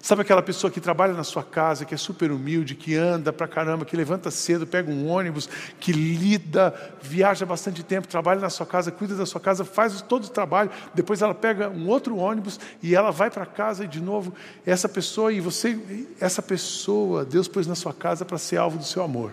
Sabe 0.08 0.22
aquela 0.22 0.40
pessoa 0.40 0.70
que 0.70 0.80
trabalha 0.80 1.12
na 1.12 1.22
sua 1.22 1.42
casa, 1.42 1.84
que 1.84 1.94
é 1.94 1.98
super 1.98 2.32
humilde, 2.32 2.74
que 2.74 2.96
anda 2.96 3.30
pra 3.30 3.46
caramba, 3.46 3.84
que 3.84 3.94
levanta 3.94 4.30
cedo, 4.30 4.66
pega 4.66 4.90
um 4.90 5.06
ônibus, 5.06 5.50
que 5.78 5.92
lida, 5.92 6.74
viaja 7.02 7.44
bastante 7.44 7.82
tempo, 7.82 8.08
trabalha 8.08 8.40
na 8.40 8.48
sua 8.48 8.64
casa, 8.64 8.90
cuida 8.90 9.14
da 9.14 9.26
sua 9.26 9.38
casa, 9.38 9.66
faz 9.66 10.00
todo 10.00 10.24
o 10.24 10.30
trabalho, 10.30 10.70
depois 10.94 11.20
ela 11.20 11.34
pega 11.34 11.68
um 11.68 11.88
outro 11.88 12.16
ônibus 12.16 12.58
e 12.82 12.94
ela 12.94 13.10
vai 13.10 13.30
para 13.30 13.44
casa 13.44 13.84
e 13.84 13.86
de 13.86 14.00
novo, 14.00 14.32
essa 14.64 14.88
pessoa 14.88 15.30
e 15.30 15.40
você, 15.40 15.78
essa 16.18 16.40
pessoa, 16.40 17.22
Deus 17.22 17.46
pôs 17.46 17.66
na 17.66 17.74
sua 17.74 17.92
casa 17.92 18.24
para 18.24 18.38
ser 18.38 18.56
alvo 18.56 18.78
do 18.78 18.84
seu 18.84 19.02
amor. 19.02 19.30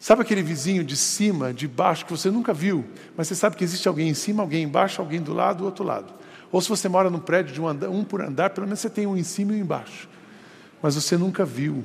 Sabe 0.00 0.22
aquele 0.22 0.42
vizinho 0.42 0.82
de 0.82 0.96
cima, 0.96 1.54
de 1.54 1.68
baixo, 1.68 2.04
que 2.04 2.10
você 2.10 2.28
nunca 2.28 2.52
viu, 2.52 2.84
mas 3.16 3.28
você 3.28 3.36
sabe 3.36 3.54
que 3.54 3.62
existe 3.62 3.86
alguém 3.86 4.08
em 4.08 4.14
cima, 4.14 4.42
alguém 4.42 4.64
embaixo, 4.64 5.00
alguém 5.00 5.22
do 5.22 5.32
lado, 5.32 5.58
do 5.58 5.64
outro 5.64 5.84
lado. 5.84 6.25
Ou 6.52 6.60
se 6.60 6.68
você 6.68 6.88
mora 6.88 7.10
num 7.10 7.18
prédio 7.18 7.52
de 7.52 7.60
um, 7.60 7.68
andar, 7.68 7.88
um 7.88 8.04
por 8.04 8.20
andar, 8.20 8.50
pelo 8.50 8.66
menos 8.66 8.80
você 8.80 8.90
tem 8.90 9.06
um 9.06 9.16
em 9.16 9.22
cima 9.22 9.52
e 9.52 9.56
um 9.56 9.60
embaixo. 9.60 10.08
Mas 10.82 10.94
você 10.94 11.16
nunca 11.16 11.44
viu. 11.44 11.84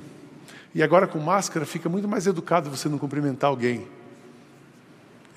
E 0.73 0.81
agora 0.81 1.07
com 1.07 1.19
máscara 1.19 1.65
fica 1.65 1.89
muito 1.89 2.07
mais 2.07 2.27
educado 2.27 2.69
você 2.69 2.87
não 2.87 2.97
cumprimentar 2.97 3.49
alguém. 3.49 3.87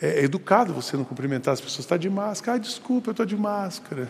É, 0.00 0.20
é 0.20 0.24
educado 0.24 0.72
você 0.72 0.96
não 0.96 1.04
cumprimentar 1.04 1.54
as 1.54 1.60
pessoas. 1.60 1.80
Está 1.80 1.96
de 1.96 2.10
máscara. 2.10 2.56
Ah, 2.56 2.60
desculpa, 2.60 3.08
eu 3.08 3.12
estou 3.12 3.26
de 3.26 3.36
máscara. 3.36 4.08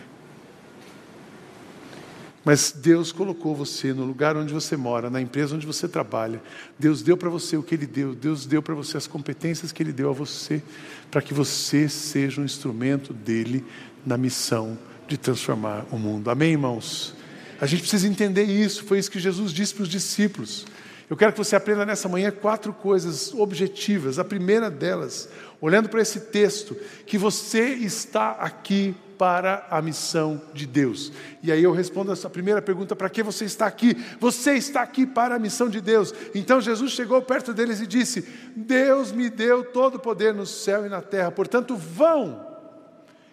Mas 2.43 2.71
Deus 2.71 3.11
colocou 3.11 3.55
você 3.55 3.91
no 3.91 4.05
lugar 4.05 4.37
onde 4.37 4.53
você 4.53 4.77
mora, 4.77 5.09
na 5.09 5.19
empresa 5.19 5.55
onde 5.55 5.65
você 5.65 5.87
trabalha. 5.87 6.39
Deus 6.77 7.01
deu 7.01 7.17
para 7.17 7.27
você 7.27 7.57
o 7.57 7.63
que 7.63 7.73
Ele 7.73 7.87
deu. 7.87 8.13
Deus 8.13 8.45
deu 8.45 8.61
para 8.61 8.75
você 8.75 8.97
as 8.97 9.07
competências 9.07 9.71
que 9.71 9.81
Ele 9.81 9.91
deu 9.91 10.11
a 10.11 10.13
você, 10.13 10.61
para 11.09 11.23
que 11.23 11.33
você 11.33 11.89
seja 11.89 12.39
um 12.39 12.45
instrumento 12.45 13.13
dele 13.13 13.65
na 14.05 14.15
missão 14.15 14.77
de 15.07 15.17
transformar 15.17 15.85
o 15.91 15.97
mundo. 15.97 16.29
Amém, 16.29 16.51
irmãos? 16.51 17.13
A 17.59 17.65
gente 17.65 17.81
precisa 17.81 18.07
entender 18.07 18.43
isso, 18.43 18.83
foi 18.83 18.99
isso 18.99 19.09
que 19.09 19.19
Jesus 19.19 19.51
disse 19.51 19.73
para 19.73 19.83
os 19.83 19.89
discípulos. 19.89 20.65
Eu 21.09 21.15
quero 21.15 21.31
que 21.31 21.37
você 21.37 21.55
aprenda 21.55 21.85
nessa 21.85 22.09
manhã 22.09 22.31
quatro 22.31 22.73
coisas 22.73 23.33
objetivas. 23.33 24.17
A 24.17 24.23
primeira 24.23 24.71
delas, 24.71 25.29
olhando 25.61 25.87
para 25.87 26.01
esse 26.01 26.19
texto, 26.19 26.75
que 27.05 27.17
você 27.17 27.69
está 27.75 28.31
aqui 28.31 28.95
para 29.17 29.65
a 29.69 29.81
missão 29.81 30.41
de 30.53 30.65
Deus. 30.65 31.11
E 31.41 31.51
aí 31.51 31.63
eu 31.63 31.71
respondo 31.71 32.11
essa 32.11 32.29
primeira 32.29 32.61
pergunta: 32.61 32.95
para 32.95 33.09
que 33.09 33.21
você 33.21 33.45
está 33.45 33.67
aqui? 33.67 33.95
Você 34.19 34.53
está 34.53 34.81
aqui 34.81 35.05
para 35.05 35.35
a 35.35 35.39
missão 35.39 35.69
de 35.69 35.79
Deus. 35.79 36.13
Então 36.33 36.59
Jesus 36.59 36.91
chegou 36.91 37.21
perto 37.21 37.53
deles 37.53 37.79
e 37.79 37.87
disse: 37.87 38.27
Deus 38.55 39.11
me 39.11 39.29
deu 39.29 39.63
todo 39.63 39.95
o 39.95 39.99
poder 39.99 40.33
no 40.33 40.45
céu 40.45 40.87
e 40.87 40.89
na 40.89 41.01
terra, 41.01 41.31
portanto, 41.31 41.77
vão 41.77 42.54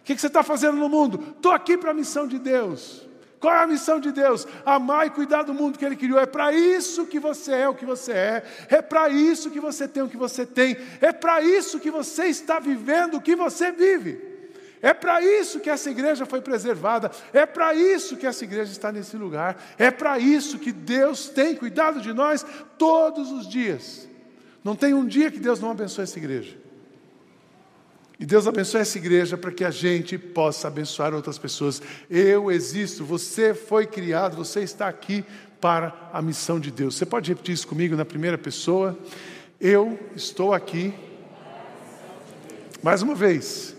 o 0.02 0.04
que 0.04 0.18
você 0.18 0.26
está 0.26 0.42
fazendo 0.42 0.76
no 0.76 0.88
mundo? 0.88 1.22
Estou 1.36 1.52
aqui 1.52 1.78
para 1.78 1.92
a 1.92 1.94
missão 1.94 2.26
de 2.26 2.38
Deus. 2.38 3.06
Qual 3.38 3.54
é 3.54 3.58
a 3.58 3.66
missão 3.66 4.00
de 4.00 4.12
Deus? 4.12 4.46
Amar 4.64 5.06
e 5.06 5.10
cuidar 5.10 5.44
do 5.44 5.54
mundo 5.54 5.78
que 5.78 5.84
Ele 5.84 5.96
criou. 5.96 6.18
É 6.18 6.26
para 6.26 6.52
isso 6.52 7.06
que 7.06 7.20
você 7.20 7.52
é 7.52 7.68
o 7.68 7.74
que 7.74 7.84
você 7.84 8.12
é. 8.12 8.44
É 8.68 8.82
para 8.82 9.08
isso 9.08 9.50
que 9.50 9.60
você 9.60 9.86
tem 9.88 10.02
o 10.02 10.08
que 10.08 10.16
você 10.16 10.44
tem. 10.44 10.76
É 11.00 11.12
para 11.12 11.40
isso 11.42 11.80
que 11.80 11.90
você 11.90 12.26
está 12.26 12.58
vivendo 12.58 13.16
o 13.16 13.20
que 13.20 13.34
você 13.36 13.70
vive. 13.70 14.20
É 14.80 14.92
para 14.92 15.22
isso 15.22 15.60
que 15.60 15.70
essa 15.70 15.88
igreja 15.90 16.26
foi 16.26 16.40
preservada. 16.40 17.10
É 17.32 17.46
para 17.46 17.74
isso 17.74 18.16
que 18.16 18.26
essa 18.26 18.42
igreja 18.42 18.70
está 18.70 18.90
nesse 18.90 19.16
lugar. 19.16 19.60
É 19.78 19.90
para 19.90 20.18
isso 20.18 20.58
que 20.58 20.72
Deus 20.72 21.28
tem 21.28 21.54
cuidado 21.54 22.00
de 22.00 22.12
nós 22.12 22.44
todos 22.76 23.30
os 23.30 23.48
dias. 23.48 24.08
Não 24.64 24.74
tem 24.74 24.94
um 24.94 25.06
dia 25.06 25.30
que 25.30 25.38
Deus 25.40 25.60
não 25.60 25.70
abençoe 25.70 26.04
essa 26.04 26.18
igreja. 26.18 26.61
E 28.22 28.24
Deus 28.24 28.46
abençoe 28.46 28.82
essa 28.82 28.98
igreja 28.98 29.36
para 29.36 29.50
que 29.50 29.64
a 29.64 29.70
gente 29.72 30.16
possa 30.16 30.68
abençoar 30.68 31.12
outras 31.12 31.38
pessoas. 31.38 31.82
Eu 32.08 32.52
existo, 32.52 33.04
você 33.04 33.52
foi 33.52 33.84
criado, 33.84 34.36
você 34.36 34.60
está 34.60 34.86
aqui 34.86 35.24
para 35.60 36.08
a 36.12 36.22
missão 36.22 36.60
de 36.60 36.70
Deus. 36.70 36.94
Você 36.94 37.04
pode 37.04 37.28
repetir 37.28 37.52
isso 37.52 37.66
comigo 37.66 37.96
na 37.96 38.04
primeira 38.04 38.38
pessoa? 38.38 38.96
Eu 39.60 39.98
estou 40.14 40.54
aqui. 40.54 40.94
Mais 42.80 43.02
uma 43.02 43.16
vez. 43.16 43.74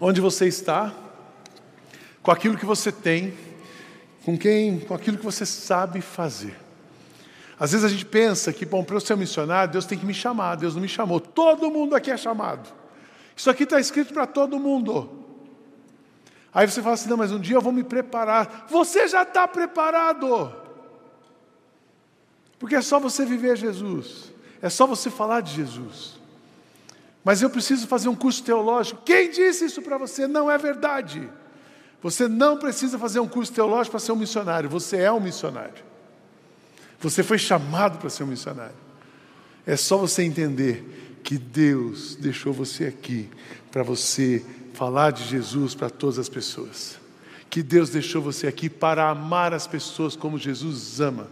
Onde 0.00 0.22
você 0.22 0.46
está? 0.46 0.94
Com 2.22 2.30
aquilo 2.30 2.56
que 2.56 2.64
você 2.64 2.90
tem? 2.90 3.34
Com 4.24 4.38
quem? 4.38 4.80
Com 4.80 4.94
aquilo 4.94 5.18
que 5.18 5.24
você 5.26 5.44
sabe 5.44 6.00
fazer. 6.00 6.63
Às 7.58 7.72
vezes 7.72 7.84
a 7.84 7.88
gente 7.88 8.04
pensa 8.04 8.52
que, 8.52 8.66
bom, 8.66 8.82
para 8.82 8.96
eu 8.96 9.00
ser 9.00 9.14
um 9.14 9.18
missionário, 9.18 9.72
Deus 9.72 9.86
tem 9.86 9.98
que 9.98 10.04
me 10.04 10.14
chamar. 10.14 10.56
Deus 10.56 10.74
não 10.74 10.82
me 10.82 10.88
chamou. 10.88 11.20
Todo 11.20 11.70
mundo 11.70 11.94
aqui 11.94 12.10
é 12.10 12.16
chamado. 12.16 12.68
Isso 13.36 13.48
aqui 13.50 13.64
está 13.64 13.78
escrito 13.78 14.12
para 14.12 14.26
todo 14.26 14.58
mundo. 14.58 15.10
Aí 16.52 16.68
você 16.68 16.80
fala 16.80 16.94
assim: 16.94 17.08
não, 17.08 17.16
mas 17.16 17.32
um 17.32 17.38
dia 17.38 17.56
eu 17.56 17.60
vou 17.60 17.72
me 17.72 17.82
preparar. 17.84 18.66
Você 18.68 19.08
já 19.08 19.22
está 19.22 19.46
preparado. 19.48 20.52
Porque 22.58 22.76
é 22.76 22.82
só 22.82 22.98
você 22.98 23.26
viver 23.26 23.56
Jesus, 23.56 24.32
é 24.62 24.70
só 24.70 24.86
você 24.86 25.10
falar 25.10 25.40
de 25.40 25.52
Jesus. 25.52 26.14
Mas 27.24 27.42
eu 27.42 27.50
preciso 27.50 27.86
fazer 27.86 28.08
um 28.08 28.14
curso 28.14 28.42
teológico. 28.42 29.02
Quem 29.04 29.30
disse 29.30 29.64
isso 29.64 29.82
para 29.82 29.98
você? 29.98 30.26
Não 30.26 30.50
é 30.50 30.56
verdade. 30.58 31.28
Você 32.02 32.28
não 32.28 32.58
precisa 32.58 32.98
fazer 32.98 33.18
um 33.18 33.28
curso 33.28 33.52
teológico 33.52 33.92
para 33.92 34.00
ser 34.00 34.12
um 34.12 34.16
missionário, 34.16 34.68
você 34.68 34.98
é 34.98 35.10
um 35.10 35.20
missionário. 35.20 35.93
Você 37.04 37.22
foi 37.22 37.36
chamado 37.36 37.98
para 37.98 38.08
ser 38.08 38.24
um 38.24 38.28
missionário. 38.28 38.74
É 39.66 39.76
só 39.76 39.98
você 39.98 40.22
entender 40.22 41.20
que 41.22 41.36
Deus 41.36 42.16
deixou 42.16 42.50
você 42.50 42.86
aqui 42.86 43.28
para 43.70 43.82
você 43.82 44.42
falar 44.72 45.10
de 45.10 45.22
Jesus 45.22 45.74
para 45.74 45.90
todas 45.90 46.18
as 46.18 46.30
pessoas. 46.30 46.98
Que 47.50 47.62
Deus 47.62 47.90
deixou 47.90 48.22
você 48.22 48.46
aqui 48.46 48.70
para 48.70 49.10
amar 49.10 49.52
as 49.52 49.66
pessoas 49.66 50.16
como 50.16 50.38
Jesus 50.38 50.98
ama. 50.98 51.28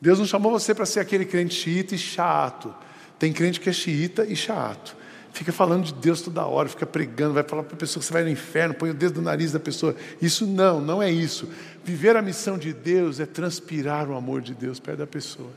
Deus 0.00 0.20
não 0.20 0.26
chamou 0.26 0.52
você 0.52 0.72
para 0.72 0.86
ser 0.86 1.00
aquele 1.00 1.24
crente 1.24 1.56
xiita 1.56 1.96
e 1.96 1.98
chato. 1.98 2.72
Tem 3.18 3.32
crente 3.32 3.58
que 3.58 3.68
é 3.68 3.72
xiita 3.72 4.24
e 4.24 4.36
chato. 4.36 4.96
Fica 5.32 5.52
falando 5.52 5.84
de 5.84 5.94
Deus 5.94 6.20
toda 6.20 6.44
hora, 6.44 6.68
fica 6.68 6.86
pregando, 6.86 7.34
vai 7.34 7.42
falar 7.42 7.62
para 7.62 7.74
a 7.74 7.78
pessoa 7.78 8.00
que 8.00 8.06
você 8.06 8.12
vai 8.12 8.24
no 8.24 8.30
inferno, 8.30 8.74
põe 8.74 8.90
o 8.90 8.94
dedo 8.94 9.16
no 9.16 9.22
nariz 9.22 9.52
da 9.52 9.60
pessoa. 9.60 9.94
Isso 10.20 10.46
não, 10.46 10.80
não 10.80 11.02
é 11.02 11.10
isso. 11.10 11.48
Viver 11.84 12.16
a 12.16 12.22
missão 12.22 12.58
de 12.58 12.72
Deus 12.72 13.20
é 13.20 13.26
transpirar 13.26 14.08
o 14.08 14.16
amor 14.16 14.40
de 14.40 14.54
Deus 14.54 14.80
perto 14.80 14.98
da 14.98 15.06
pessoa 15.06 15.50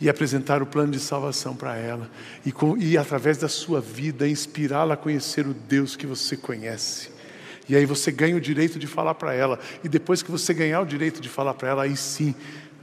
e 0.00 0.08
apresentar 0.08 0.62
o 0.62 0.66
plano 0.66 0.92
de 0.92 1.00
salvação 1.00 1.56
para 1.56 1.76
ela 1.76 2.08
e, 2.46 2.52
e, 2.78 2.96
através 2.96 3.38
da 3.38 3.48
sua 3.48 3.80
vida, 3.80 4.28
inspirá-la 4.28 4.94
a 4.94 4.96
conhecer 4.96 5.46
o 5.46 5.54
Deus 5.54 5.96
que 5.96 6.06
você 6.06 6.36
conhece. 6.36 7.10
E 7.68 7.76
aí 7.76 7.84
você 7.84 8.10
ganha 8.10 8.36
o 8.36 8.40
direito 8.40 8.78
de 8.78 8.86
falar 8.86 9.14
para 9.14 9.34
ela, 9.34 9.58
e 9.84 9.88
depois 9.88 10.22
que 10.22 10.30
você 10.30 10.54
ganhar 10.54 10.80
o 10.80 10.86
direito 10.86 11.20
de 11.20 11.28
falar 11.28 11.52
para 11.54 11.68
ela, 11.68 11.82
aí 11.82 11.96
sim, 11.96 12.34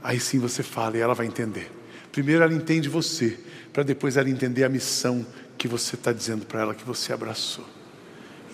aí 0.02 0.20
sim 0.20 0.38
você 0.38 0.62
fala 0.62 0.96
e 0.96 1.00
ela 1.00 1.14
vai 1.14 1.26
entender. 1.26 1.70
Primeiro 2.12 2.44
ela 2.44 2.54
entende 2.54 2.88
você, 2.88 3.36
para 3.72 3.82
depois 3.82 4.16
ela 4.16 4.30
entender 4.30 4.62
a 4.62 4.68
missão 4.68 5.26
que 5.66 5.72
você 5.72 5.96
está 5.96 6.12
dizendo 6.12 6.46
para 6.46 6.60
ela 6.60 6.74
que 6.74 6.84
você 6.84 7.12
abraçou. 7.12 7.64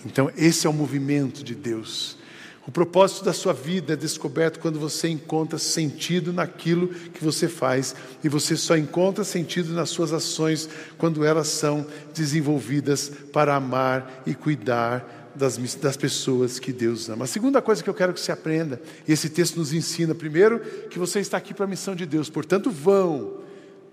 Então, 0.05 0.31
esse 0.35 0.65
é 0.65 0.69
o 0.69 0.73
movimento 0.73 1.43
de 1.43 1.53
Deus. 1.53 2.17
O 2.65 2.71
propósito 2.71 3.23
da 3.23 3.33
sua 3.33 3.53
vida 3.53 3.93
é 3.93 3.95
descoberto 3.95 4.59
quando 4.59 4.79
você 4.79 5.09
encontra 5.09 5.59
sentido 5.59 6.33
naquilo 6.33 6.87
que 6.87 7.23
você 7.23 7.47
faz, 7.47 7.95
e 8.23 8.29
você 8.29 8.55
só 8.55 8.75
encontra 8.75 9.23
sentido 9.23 9.73
nas 9.73 9.89
suas 9.89 10.11
ações 10.11 10.67
quando 10.97 11.23
elas 11.23 11.49
são 11.49 11.85
desenvolvidas 12.13 13.11
para 13.31 13.55
amar 13.55 14.23
e 14.25 14.33
cuidar 14.33 15.31
das, 15.35 15.57
das 15.75 15.97
pessoas 15.97 16.57
que 16.57 16.71
Deus 16.73 17.09
ama. 17.09 17.25
A 17.25 17.27
segunda 17.27 17.61
coisa 17.61 17.83
que 17.83 17.89
eu 17.89 17.93
quero 17.93 18.13
que 18.13 18.19
você 18.19 18.31
aprenda, 18.31 18.81
e 19.07 19.11
esse 19.11 19.29
texto 19.29 19.57
nos 19.57 19.73
ensina, 19.73 20.15
primeiro, 20.15 20.59
que 20.89 20.97
você 20.97 21.19
está 21.19 21.37
aqui 21.37 21.53
para 21.53 21.65
a 21.65 21.67
missão 21.67 21.95
de 21.95 22.05
Deus, 22.05 22.29
portanto, 22.29 22.71
vão. 22.71 23.42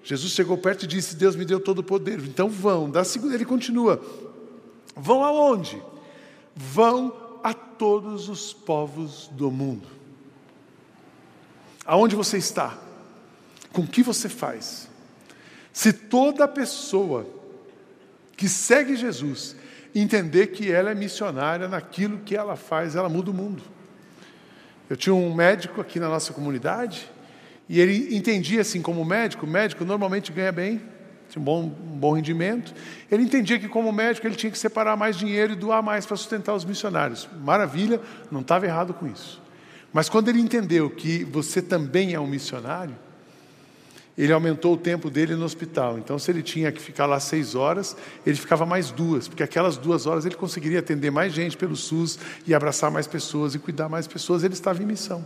Jesus 0.02 0.32
chegou 0.32 0.56
perto 0.56 0.84
e 0.84 0.88
disse: 0.88 1.16
Deus 1.16 1.36
me 1.36 1.44
deu 1.44 1.60
todo 1.60 1.80
o 1.80 1.84
poder, 1.84 2.20
então 2.20 2.48
vão. 2.48 2.90
Da 2.90 3.04
segunda, 3.04 3.34
ele 3.34 3.44
continua: 3.44 4.02
vão 4.96 5.24
aonde? 5.24 5.82
Vão 6.54 7.12
a 7.42 7.54
todos 7.54 8.28
os 8.28 8.52
povos 8.52 9.28
do 9.32 9.50
mundo. 9.50 9.86
Aonde 11.84 12.14
você 12.14 12.38
está? 12.38 12.78
Com 13.72 13.82
o 13.82 13.86
que 13.86 14.02
você 14.02 14.28
faz? 14.28 14.88
Se 15.72 15.92
toda 15.92 16.46
pessoa 16.48 17.26
que 18.36 18.48
segue 18.48 18.96
Jesus 18.96 19.56
entender 19.94 20.48
que 20.48 20.70
ela 20.70 20.90
é 20.90 20.94
missionária 20.94 21.68
naquilo 21.68 22.18
que 22.18 22.36
ela 22.36 22.56
faz, 22.56 22.94
ela 22.94 23.08
muda 23.08 23.30
o 23.30 23.34
mundo. 23.34 23.62
Eu 24.88 24.96
tinha 24.96 25.14
um 25.14 25.32
médico 25.34 25.80
aqui 25.80 26.00
na 26.00 26.08
nossa 26.08 26.32
comunidade 26.32 27.10
e 27.72 27.80
ele 27.80 28.16
entendia 28.16 28.62
assim 28.62 28.82
como 28.82 29.04
médico, 29.04 29.46
médico 29.46 29.84
normalmente 29.84 30.32
ganha 30.32 30.50
bem, 30.50 30.82
tinha 31.28 31.40
um 31.40 31.44
bom, 31.44 31.62
um 31.62 31.96
bom 31.96 32.14
rendimento. 32.14 32.74
Ele 33.08 33.22
entendia 33.22 33.60
que, 33.60 33.68
como 33.68 33.92
médico, 33.92 34.26
ele 34.26 34.34
tinha 34.34 34.50
que 34.50 34.58
separar 34.58 34.96
mais 34.96 35.16
dinheiro 35.16 35.52
e 35.52 35.54
doar 35.54 35.80
mais 35.80 36.04
para 36.04 36.16
sustentar 36.16 36.52
os 36.52 36.64
missionários. 36.64 37.28
Maravilha, 37.44 38.00
não 38.28 38.40
estava 38.40 38.66
errado 38.66 38.92
com 38.92 39.06
isso. 39.06 39.40
Mas 39.92 40.08
quando 40.08 40.28
ele 40.28 40.40
entendeu 40.40 40.90
que 40.90 41.22
você 41.22 41.62
também 41.62 42.12
é 42.12 42.18
um 42.18 42.26
missionário, 42.26 42.96
ele 44.18 44.32
aumentou 44.32 44.74
o 44.74 44.76
tempo 44.76 45.08
dele 45.08 45.36
no 45.36 45.44
hospital. 45.44 45.96
Então, 45.96 46.18
se 46.18 46.28
ele 46.28 46.42
tinha 46.42 46.72
que 46.72 46.80
ficar 46.80 47.06
lá 47.06 47.20
seis 47.20 47.54
horas, 47.54 47.96
ele 48.26 48.36
ficava 48.36 48.66
mais 48.66 48.90
duas, 48.90 49.28
porque 49.28 49.44
aquelas 49.44 49.76
duas 49.76 50.06
horas 50.06 50.26
ele 50.26 50.34
conseguiria 50.34 50.80
atender 50.80 51.12
mais 51.12 51.32
gente 51.32 51.56
pelo 51.56 51.76
SUS 51.76 52.18
e 52.48 52.52
abraçar 52.52 52.90
mais 52.90 53.06
pessoas 53.06 53.54
e 53.54 53.60
cuidar 53.60 53.88
mais 53.88 54.08
pessoas. 54.08 54.42
Ele 54.42 54.54
estava 54.54 54.82
em 54.82 54.86
missão. 54.86 55.24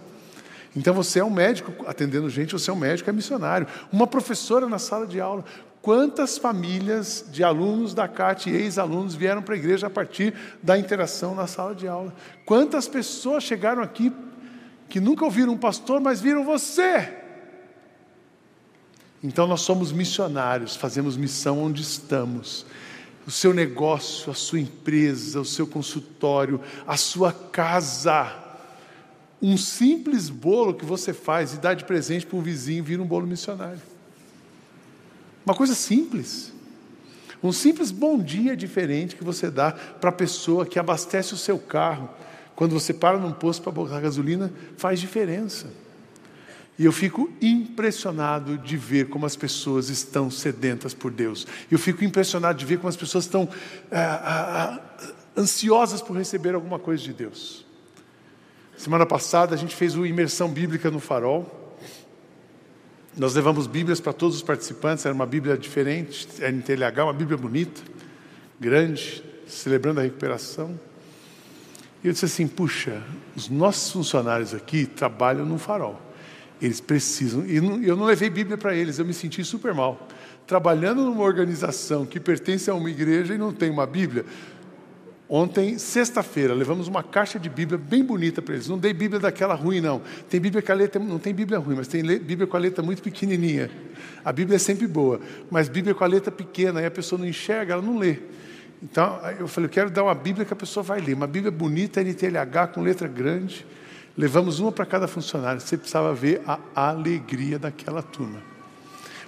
Então 0.76 0.92
você 0.92 1.20
é 1.20 1.24
um 1.24 1.30
médico 1.30 1.72
atendendo 1.87 2.28
gente, 2.28 2.52
você 2.52 2.70
é 2.70 2.72
um 2.72 2.76
médico, 2.76 3.08
é 3.08 3.12
missionário. 3.12 3.66
Uma 3.92 4.06
professora 4.06 4.68
na 4.68 4.78
sala 4.78 5.06
de 5.06 5.20
aula. 5.20 5.44
Quantas 5.80 6.38
famílias 6.38 7.26
de 7.30 7.44
alunos 7.44 7.92
da 7.92 8.08
CAT 8.08 8.48
e 8.48 8.56
ex-alunos 8.56 9.14
vieram 9.14 9.42
para 9.42 9.54
a 9.54 9.58
igreja 9.58 9.87
a 9.87 9.90
partir 9.90 10.34
da 10.62 10.78
interação 10.78 11.34
na 11.34 11.46
sala 11.46 11.74
de 11.74 11.87
aula? 11.87 12.12
Quantas 12.46 12.88
pessoas 12.88 13.44
chegaram 13.44 13.82
aqui 13.82 14.12
que 14.88 14.98
nunca 14.98 15.24
ouviram 15.24 15.52
um 15.52 15.58
pastor, 15.58 16.00
mas 16.00 16.20
viram 16.20 16.44
você? 16.44 17.12
Então 19.22 19.46
nós 19.46 19.60
somos 19.60 19.92
missionários, 19.92 20.74
fazemos 20.74 21.16
missão 21.16 21.62
onde 21.62 21.82
estamos. 21.82 22.66
O 23.26 23.30
seu 23.30 23.54
negócio, 23.54 24.30
a 24.30 24.34
sua 24.34 24.60
empresa, 24.60 25.40
o 25.40 25.44
seu 25.44 25.66
consultório, 25.66 26.60
a 26.87 26.96
sua 26.96 27.32
casa. 27.32 28.43
Um 29.46 29.59
simples 29.59 30.30
bolo 30.30 30.72
que 30.72 30.87
você 30.87 31.12
faz 31.12 31.52
e 31.52 31.59
dá 31.59 31.74
de 31.74 31.85
presente 31.85 32.24
para 32.24 32.38
um 32.38 32.40
vizinho 32.40 32.83
vira 32.83 33.02
um 33.02 33.07
bolo 33.07 33.26
missionário. 33.26 33.83
Uma 35.44 35.54
coisa 35.54 35.74
simples. 35.74 36.50
Um 37.42 37.52
simples 37.52 37.90
bom 37.90 38.18
dia 38.18 38.57
diferente 38.57 39.14
que 39.14 39.22
você 39.22 39.50
dá 39.50 39.72
para 39.72 40.09
a 40.09 40.12
pessoa 40.14 40.64
que 40.64 40.78
abastece 40.78 41.35
o 41.35 41.37
seu 41.37 41.59
carro. 41.59 42.09
Quando 42.57 42.72
você 42.72 42.94
para 42.94 43.18
num 43.18 43.33
posto 43.33 43.62
para 43.62 43.70
botar 43.70 44.00
gasolina, 44.00 44.50
faz 44.78 44.98
diferença. 44.98 45.70
E 46.78 46.87
eu 46.87 46.92
fico 46.92 47.30
impressionado 47.42 48.57
de 48.57 48.78
ver 48.78 49.11
como 49.11 49.26
as 49.26 49.37
pessoas 49.37 49.90
estão 49.90 50.30
sedentas 50.30 50.94
por 50.94 51.11
Deus. 51.11 51.46
Eu 51.70 51.78
fico 51.78 52.02
impressionado 52.02 52.59
de 52.59 52.64
ver 52.64 52.78
como 52.78 52.88
as 52.88 52.96
pessoas 52.96 53.24
estão 53.24 53.46
ah, 53.92 54.00
ah, 54.00 54.80
ah, 55.02 55.12
ansiosas 55.37 56.00
por 56.00 56.16
receber 56.16 56.54
alguma 56.54 56.78
coisa 56.78 57.02
de 57.02 57.12
Deus. 57.12 57.63
Semana 58.76 59.06
passada 59.06 59.54
a 59.54 59.58
gente 59.58 59.74
fez 59.74 59.94
uma 59.94 60.06
imersão 60.06 60.48
bíblica 60.48 60.90
no 60.90 60.98
farol. 60.98 61.78
Nós 63.16 63.34
levamos 63.34 63.68
Bíblias 63.68 64.00
para 64.00 64.12
todos 64.12 64.37
os 64.37 64.42
participantes, 64.42 65.06
era 65.06 65.14
uma 65.14 65.26
Bíblia 65.26 65.56
diferente, 65.56 66.26
era 66.40 66.50
em 66.50 66.60
TLH, 66.60 67.04
uma 67.04 67.12
Bíblia 67.12 67.38
bonita, 67.38 67.80
grande, 68.58 69.22
celebrando 69.46 70.00
a 70.00 70.02
recuperação. 70.02 70.78
E 72.02 72.08
eu 72.08 72.12
disse 72.12 72.24
assim: 72.24 72.48
puxa, 72.48 73.00
os 73.37 73.48
nossos 73.48 73.92
funcionários 73.92 74.52
aqui 74.52 74.84
trabalham 74.84 75.46
no 75.46 75.58
farol, 75.58 76.00
eles 76.60 76.80
precisam. 76.80 77.46
E 77.46 77.56
eu 77.87 77.96
não 77.96 78.04
levei 78.04 78.28
Bíblia 78.28 78.58
para 78.58 78.74
eles, 78.74 78.98
eu 78.98 79.04
me 79.04 79.14
senti 79.14 79.44
super 79.44 79.72
mal. 79.72 80.08
Trabalhando 80.44 81.02
numa 81.02 81.22
organização 81.22 82.04
que 82.04 82.18
pertence 82.18 82.68
a 82.68 82.74
uma 82.74 82.90
igreja 82.90 83.34
e 83.34 83.38
não 83.38 83.52
tem 83.52 83.70
uma 83.70 83.87
Bíblia, 83.87 84.26
Ontem, 85.28 85.78
sexta-feira, 85.78 86.52
levamos 86.52 86.87
uma 86.87 87.02
caixa 87.02 87.38
de 87.38 87.48
Bíblia 87.48 87.78
bem 87.78 88.04
bonita 88.04 88.42
para 88.42 88.54
eles. 88.54 88.68
Não 88.68 88.76
dei 88.76 88.92
Bíblia 88.92 89.18
daquela 89.18 89.54
ruim, 89.54 89.80
não. 89.80 90.02
Tem 90.28 90.38
Bíblia 90.38 90.62
com 90.62 90.70
a 90.70 90.74
letra, 90.74 91.02
não 91.02 91.18
tem 91.18 91.32
Bíblia 91.32 91.58
ruim, 91.58 91.76
mas 91.76 91.88
tem 91.88 92.02
Bíblia 92.02 92.46
com 92.46 92.56
a 92.56 92.60
letra 92.60 92.82
muito 92.82 93.02
pequenininha. 93.02 93.70
A 94.22 94.30
Bíblia 94.32 94.56
é 94.56 94.58
sempre 94.58 94.87
boa, 94.87 95.20
mas 95.50 95.68
Bíblia 95.68 95.94
com 95.94 96.04
a 96.04 96.06
letra 96.06 96.30
pequena, 96.30 96.80
aí 96.80 96.87
a 96.87 96.90
pessoa 96.90 97.18
não 97.18 97.26
enxerga, 97.26 97.72
ela 97.72 97.82
não 97.82 97.96
lê. 97.96 98.18
Então, 98.82 99.18
eu 99.38 99.48
falei, 99.48 99.66
eu 99.66 99.72
quero 99.72 99.90
dar 99.90 100.02
uma 100.02 100.14
Bíblia 100.14 100.44
que 100.44 100.52
a 100.52 100.56
pessoa 100.56 100.84
vai 100.84 101.00
ler. 101.00 101.14
Uma 101.14 101.26
Bíblia 101.26 101.50
bonita, 101.50 102.02
NTLH, 102.02 102.68
com 102.74 102.82
letra 102.82 103.08
grande. 103.08 103.64
Levamos 104.16 104.60
uma 104.60 104.70
para 104.70 104.84
cada 104.84 105.08
funcionário. 105.08 105.58
Você 105.58 105.78
precisava 105.78 106.12
ver 106.12 106.42
a 106.46 106.58
alegria 106.74 107.58
daquela 107.58 108.02
turma. 108.02 108.42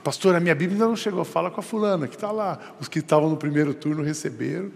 Pastor, 0.05 0.37
a 0.37 0.41
minha 0.41 0.55
Bíblia 0.55 0.77
ainda 0.77 0.87
não 0.87 0.95
chegou. 0.95 1.25
Fala 1.25 1.51
com 1.51 1.59
a 1.59 1.63
fulana, 1.63 2.07
que 2.07 2.17
está 2.17 2.31
lá. 2.31 2.59
Os 2.79 2.87
que 2.87 2.99
estavam 2.99 3.31
no 3.31 3.37
primeiro 3.39 3.73
turno 3.73 4.03
receberam. 4.03 4.71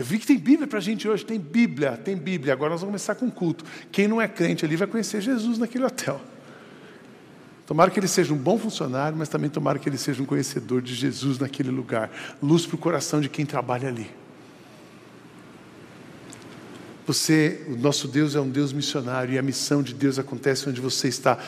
Eu 0.00 0.06
vi 0.06 0.18
que 0.18 0.26
tem 0.26 0.38
Bíblia 0.38 0.66
para 0.66 0.78
a 0.78 0.80
gente 0.80 1.06
hoje, 1.06 1.26
tem 1.26 1.38
Bíblia, 1.38 1.94
tem 1.94 2.16
Bíblia. 2.16 2.54
Agora 2.54 2.70
nós 2.70 2.80
vamos 2.80 2.92
começar 2.92 3.14
com 3.16 3.30
culto. 3.30 3.66
Quem 3.92 4.08
não 4.08 4.18
é 4.18 4.26
crente 4.26 4.64
ali 4.64 4.74
vai 4.74 4.88
conhecer 4.88 5.20
Jesus 5.20 5.58
naquele 5.58 5.84
hotel. 5.84 6.18
Tomara 7.66 7.90
que 7.90 8.00
ele 8.00 8.08
seja 8.08 8.32
um 8.32 8.36
bom 8.38 8.58
funcionário, 8.58 9.14
mas 9.14 9.28
também 9.28 9.50
tomara 9.50 9.78
que 9.78 9.86
ele 9.86 9.98
seja 9.98 10.22
um 10.22 10.24
conhecedor 10.24 10.80
de 10.80 10.94
Jesus 10.94 11.38
naquele 11.38 11.70
lugar. 11.70 12.10
Luz 12.42 12.64
para 12.64 12.76
o 12.76 12.78
coração 12.78 13.20
de 13.20 13.28
quem 13.28 13.44
trabalha 13.44 13.88
ali. 13.88 14.10
Você, 17.06 17.64
o 17.68 17.76
nosso 17.76 18.06
Deus 18.06 18.34
é 18.34 18.40
um 18.40 18.48
Deus 18.48 18.72
missionário 18.72 19.34
e 19.34 19.38
a 19.38 19.42
missão 19.42 19.82
de 19.82 19.94
Deus 19.94 20.18
acontece 20.18 20.68
onde 20.68 20.80
você 20.80 21.08
está. 21.08 21.38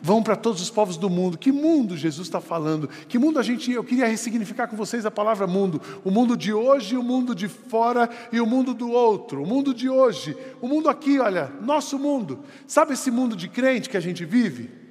Vão 0.00 0.22
para 0.22 0.36
todos 0.36 0.60
os 0.60 0.70
povos 0.70 0.96
do 0.96 1.08
mundo. 1.08 1.38
Que 1.38 1.52
mundo 1.52 1.96
Jesus 1.96 2.26
está 2.26 2.40
falando? 2.40 2.88
Que 3.08 3.18
mundo 3.18 3.38
a 3.38 3.42
gente. 3.42 3.70
Eu 3.70 3.84
queria 3.84 4.06
ressignificar 4.06 4.66
com 4.66 4.76
vocês 4.76 5.06
a 5.06 5.10
palavra 5.10 5.46
mundo. 5.46 5.80
O 6.04 6.10
mundo 6.10 6.36
de 6.36 6.52
hoje, 6.52 6.96
o 6.96 7.02
mundo 7.02 7.34
de 7.34 7.48
fora 7.48 8.10
e 8.32 8.40
o 8.40 8.46
mundo 8.46 8.74
do 8.74 8.90
outro. 8.90 9.42
O 9.42 9.46
mundo 9.46 9.72
de 9.72 9.88
hoje, 9.88 10.36
o 10.60 10.68
mundo 10.68 10.88
aqui, 10.88 11.18
olha, 11.18 11.52
nosso 11.60 11.98
mundo. 11.98 12.40
Sabe 12.66 12.94
esse 12.94 13.10
mundo 13.10 13.36
de 13.36 13.48
crente 13.48 13.88
que 13.88 13.96
a 13.96 14.00
gente 14.00 14.24
vive? 14.24 14.82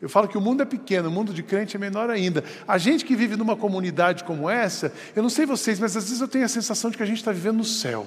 Eu 0.00 0.08
falo 0.08 0.28
que 0.28 0.36
o 0.36 0.40
mundo 0.40 0.62
é 0.62 0.66
pequeno, 0.66 1.08
o 1.08 1.10
mundo 1.10 1.32
de 1.32 1.42
crente 1.42 1.76
é 1.76 1.80
menor 1.80 2.10
ainda. 2.10 2.44
A 2.68 2.76
gente 2.76 3.04
que 3.04 3.16
vive 3.16 3.36
numa 3.36 3.56
comunidade 3.56 4.22
como 4.22 4.50
essa, 4.50 4.92
eu 5.16 5.22
não 5.22 5.30
sei 5.30 5.46
vocês, 5.46 5.80
mas 5.80 5.96
às 5.96 6.04
vezes 6.04 6.20
eu 6.20 6.28
tenho 6.28 6.44
a 6.44 6.48
sensação 6.48 6.90
de 6.90 6.96
que 6.96 7.02
a 7.02 7.06
gente 7.06 7.16
está 7.16 7.32
vivendo 7.32 7.56
no 7.56 7.64
céu. 7.64 8.06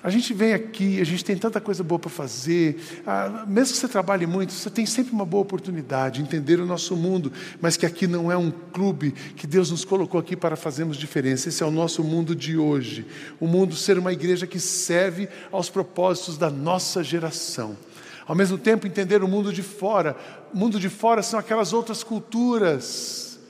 A 0.00 0.10
gente 0.10 0.32
vem 0.32 0.54
aqui, 0.54 1.00
a 1.00 1.04
gente 1.04 1.24
tem 1.24 1.36
tanta 1.36 1.60
coisa 1.60 1.82
boa 1.82 1.98
para 1.98 2.08
fazer. 2.08 3.02
Ah, 3.04 3.44
mesmo 3.48 3.74
que 3.74 3.80
você 3.80 3.88
trabalhe 3.88 4.28
muito, 4.28 4.52
você 4.52 4.70
tem 4.70 4.86
sempre 4.86 5.12
uma 5.12 5.24
boa 5.24 5.42
oportunidade 5.42 6.16
de 6.18 6.22
entender 6.22 6.60
o 6.60 6.66
nosso 6.66 6.94
mundo, 6.94 7.32
mas 7.60 7.76
que 7.76 7.84
aqui 7.84 8.06
não 8.06 8.30
é 8.30 8.36
um 8.36 8.50
clube 8.50 9.10
que 9.10 9.44
Deus 9.44 9.72
nos 9.72 9.84
colocou 9.84 10.20
aqui 10.20 10.36
para 10.36 10.54
fazermos 10.54 10.96
diferença. 10.96 11.48
Esse 11.48 11.64
é 11.64 11.66
o 11.66 11.70
nosso 11.72 12.04
mundo 12.04 12.32
de 12.32 12.56
hoje. 12.56 13.06
O 13.40 13.48
mundo 13.48 13.74
ser 13.74 13.98
uma 13.98 14.12
igreja 14.12 14.46
que 14.46 14.60
serve 14.60 15.28
aos 15.50 15.68
propósitos 15.68 16.38
da 16.38 16.48
nossa 16.48 17.02
geração. 17.02 17.76
Ao 18.24 18.36
mesmo 18.36 18.56
tempo, 18.56 18.86
entender 18.86 19.24
o 19.24 19.28
mundo 19.28 19.52
de 19.52 19.64
fora. 19.64 20.16
O 20.54 20.56
mundo 20.56 20.78
de 20.78 20.88
fora 20.88 21.24
são 21.24 21.40
aquelas 21.40 21.72
outras 21.72 22.04
culturas 22.04 23.40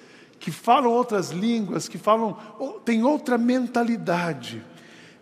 que 0.40 0.50
falam 0.50 0.90
outras 0.90 1.30
línguas, 1.30 1.88
que 1.88 1.98
falam, 1.98 2.38
têm 2.86 3.04
outra 3.04 3.36
mentalidade 3.36 4.62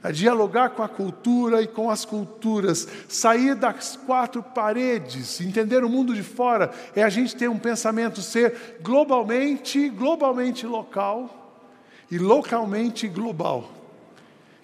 a 0.03 0.11
dialogar 0.11 0.71
com 0.71 0.83
a 0.83 0.89
cultura 0.89 1.63
e 1.63 1.67
com 1.67 1.91
as 1.91 2.05
culturas, 2.05 2.87
sair 3.09 3.55
das 3.55 3.97
quatro 3.97 4.43
paredes, 4.43 5.41
entender 5.41 5.83
o 5.85 5.89
mundo 5.89 6.15
de 6.15 6.23
fora, 6.23 6.71
é 6.95 7.03
a 7.03 7.09
gente 7.09 7.35
ter 7.35 7.49
um 7.49 7.59
pensamento 7.59 8.23
ser 8.23 8.79
globalmente, 8.83 9.89
globalmente 9.89 10.67
local 10.67 11.65
e 12.11 12.19
localmente 12.19 13.09
global. 13.09 13.71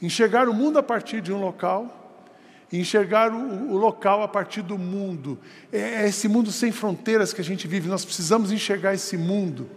Enxergar 0.01 0.49
o 0.49 0.55
mundo 0.55 0.79
a 0.79 0.83
partir 0.83 1.21
de 1.21 1.33
um 1.33 1.41
local, 1.41 2.03
enxergar 2.73 3.33
o, 3.33 3.73
o 3.73 3.77
local 3.77 4.23
a 4.23 4.29
partir 4.29 4.63
do 4.63 4.79
mundo. 4.79 5.39
É, 5.73 6.05
é 6.05 6.09
esse 6.09 6.29
mundo 6.29 6.51
sem 6.51 6.73
fronteiras 6.73 7.33
que 7.33 7.41
a 7.41 7.45
gente 7.45 7.69
vive, 7.69 7.89
nós 7.89 8.05
precisamos 8.05 8.51
enxergar 8.51 8.95
esse 8.95 9.17
mundo. 9.17 9.69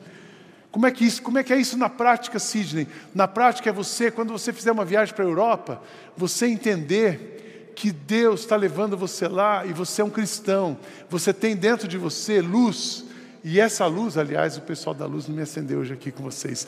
Como 0.75 0.85
é 0.85 0.91
que 0.91 1.05
isso, 1.05 1.21
como 1.21 1.37
é 1.37 1.43
que 1.43 1.53
é 1.53 1.57
isso 1.57 1.77
na 1.77 1.87
prática, 1.87 2.37
Sidney? 2.37 2.85
Na 3.13 3.29
prática 3.29 3.69
é 3.69 3.71
você, 3.71 4.11
quando 4.11 4.33
você 4.33 4.51
fizer 4.51 4.73
uma 4.73 4.83
viagem 4.83 5.15
para 5.15 5.23
a 5.23 5.27
Europa, 5.27 5.81
você 6.17 6.47
entender 6.47 7.71
que 7.73 7.93
Deus 7.93 8.41
está 8.41 8.57
levando 8.57 8.97
você 8.97 9.25
lá 9.25 9.65
e 9.65 9.71
você 9.71 10.01
é 10.01 10.03
um 10.03 10.09
cristão. 10.09 10.77
Você 11.09 11.31
tem 11.31 11.55
dentro 11.55 11.87
de 11.87 11.97
você 11.97 12.41
luz. 12.41 13.05
E 13.41 13.57
essa 13.57 13.85
luz, 13.85 14.17
aliás, 14.17 14.57
o 14.57 14.61
pessoal 14.63 14.93
da 14.93 15.05
luz 15.05 15.29
não 15.29 15.37
me 15.37 15.43
acendeu 15.43 15.79
hoje 15.79 15.93
aqui 15.93 16.11
com 16.11 16.23
vocês. 16.23 16.67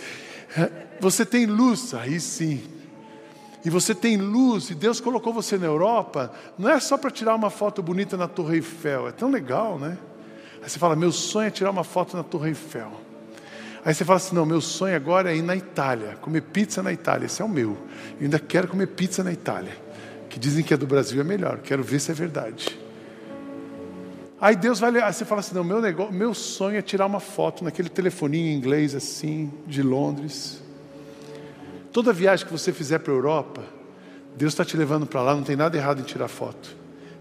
Você 1.01 1.25
tem 1.25 1.45
luz, 1.45 1.93
aí 1.93 2.17
sim. 2.21 2.63
E 3.65 3.69
você 3.69 3.93
tem 3.93 4.15
luz, 4.15 4.69
e 4.69 4.75
Deus 4.75 5.01
colocou 5.01 5.33
você 5.33 5.57
na 5.57 5.65
Europa, 5.65 6.31
não 6.57 6.69
é 6.69 6.79
só 6.79 6.97
para 6.97 7.11
tirar 7.11 7.35
uma 7.35 7.49
foto 7.49 7.83
bonita 7.83 8.15
na 8.15 8.27
Torre 8.27 8.55
Eiffel, 8.55 9.09
é 9.09 9.11
tão 9.11 9.29
legal, 9.29 9.77
né? 9.77 9.97
Aí 10.63 10.69
você 10.69 10.79
fala: 10.79 10.95
meu 10.95 11.11
sonho 11.11 11.47
é 11.47 11.51
tirar 11.51 11.71
uma 11.71 11.83
foto 11.83 12.15
na 12.15 12.23
Torre 12.23 12.49
Eiffel. 12.51 13.06
Aí 13.87 13.93
você 13.93 14.03
fala 14.03 14.17
assim: 14.17 14.35
não, 14.35 14.45
meu 14.45 14.59
sonho 14.59 14.93
agora 14.97 15.31
é 15.31 15.37
ir 15.37 15.41
na 15.41 15.55
Itália, 15.55 16.17
comer 16.19 16.41
pizza 16.41 16.83
na 16.83 16.91
Itália. 16.91 17.25
Esse 17.25 17.41
é 17.41 17.45
o 17.45 17.47
meu. 17.47 17.77
Eu 18.19 18.25
ainda 18.25 18.37
quero 18.37 18.67
comer 18.67 18.87
pizza 18.87 19.23
na 19.23 19.31
Itália. 19.31 19.71
Que 20.27 20.37
dizem 20.37 20.61
que 20.61 20.73
é 20.73 20.77
do 20.77 20.85
Brasil 20.85 21.21
é 21.21 21.23
melhor. 21.23 21.59
Quero 21.59 21.81
ver 21.81 22.01
se 22.01 22.11
é 22.11 22.13
verdade. 22.13 22.77
Aí 24.41 24.57
Deus 24.57 24.81
vai. 24.81 24.93
Aí 25.01 25.13
você 25.13 25.23
fala 25.23 25.39
assim: 25.39 25.55
não, 25.55 25.63
meu, 25.63 25.79
negócio, 25.79 26.11
meu 26.13 26.33
sonho 26.33 26.77
é 26.77 26.81
tirar 26.81 27.05
uma 27.05 27.21
foto 27.21 27.63
naquele 27.63 27.87
telefoninho 27.87 28.47
em 28.47 28.57
inglês 28.57 28.93
assim, 28.93 29.53
de 29.65 29.81
Londres. 29.81 30.61
Toda 31.93 32.11
viagem 32.11 32.45
que 32.45 32.51
você 32.51 32.73
fizer 32.73 32.99
para 32.99 33.13
a 33.13 33.15
Europa, 33.15 33.63
Deus 34.35 34.51
está 34.51 34.65
te 34.65 34.75
levando 34.75 35.05
para 35.05 35.21
lá, 35.21 35.33
não 35.33 35.43
tem 35.43 35.55
nada 35.55 35.77
errado 35.77 36.01
em 36.01 36.03
tirar 36.03 36.27
foto. 36.27 36.75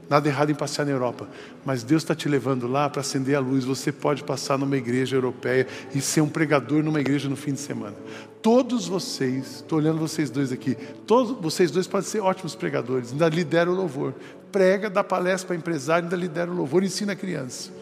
Nada 0.09 0.29
errado 0.29 0.51
em 0.51 0.55
passear 0.55 0.85
na 0.85 0.93
Europa, 0.93 1.29
mas 1.65 1.83
Deus 1.83 2.03
está 2.05 2.15
te 2.15 2.29
levando 2.29 2.69
lá 2.69 2.89
para 2.89 3.01
acender 3.01 3.35
a 3.35 3.41
luz. 3.41 3.65
Você 3.65 3.91
pode 3.91 4.23
passar 4.23 4.57
numa 4.57 4.77
igreja 4.77 5.17
europeia 5.17 5.67
e 5.93 6.01
ser 6.01 6.21
um 6.21 6.29
pregador 6.29 6.83
numa 6.83 7.01
igreja 7.01 7.29
no 7.29 7.35
fim 7.35 7.53
de 7.53 7.61
semana. 7.61 7.97
Todos 8.41 8.87
vocês, 8.87 9.57
estou 9.57 9.79
olhando 9.79 9.99
vocês 9.99 10.31
dois 10.31 10.53
aqui, 10.53 10.77
todos 11.07 11.37
vocês 11.41 11.73
dois 11.73 11.89
podem 11.89 12.07
ser 12.07 12.21
ótimos 12.21 12.55
pregadores, 12.55 13.11
ainda 13.11 13.29
lidera 13.29 13.69
o 13.69 13.75
louvor. 13.75 14.15
Prega, 14.53 14.89
dá 14.89 15.03
palestra 15.03 15.49
para 15.49 15.57
empresário, 15.57 16.05
ainda 16.05 16.17
lidera 16.17 16.49
o 16.49 16.55
louvor, 16.55 16.85
ensina 16.85 17.15
a 17.15 17.17
criança. 17.17 17.73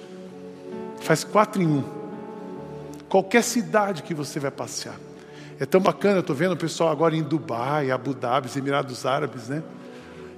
Faz 1.02 1.22
quatro 1.24 1.60
em 1.60 1.66
um. 1.66 1.84
Qualquer 3.06 3.44
cidade 3.44 4.02
que 4.02 4.14
você 4.14 4.40
vai 4.40 4.50
passear. 4.50 4.96
É 5.60 5.66
tão 5.66 5.80
bacana, 5.80 6.20
estou 6.20 6.34
vendo 6.34 6.52
o 6.52 6.56
pessoal 6.56 6.90
agora 6.90 7.14
em 7.14 7.22
Dubai, 7.22 7.90
Abu 7.90 8.14
Dhabi, 8.14 8.48
Emirados 8.56 9.04
Árabes, 9.04 9.48
né? 9.48 9.62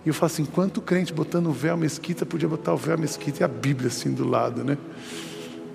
E 0.07 0.09
eu 0.09 0.15
falo 0.15 0.33
assim: 0.33 0.45
quanto 0.45 0.81
crente 0.81 1.13
botando 1.13 1.49
o 1.49 1.53
véu 1.53 1.77
mesquita 1.77 2.25
podia 2.25 2.49
botar 2.49 2.73
o 2.73 2.77
véu 2.77 2.97
mesquita 2.97 3.43
e 3.43 3.45
a 3.45 3.49
Bíblia 3.49 3.89
assim 3.89 4.13
do 4.13 4.27
lado, 4.27 4.63
né? 4.63 4.79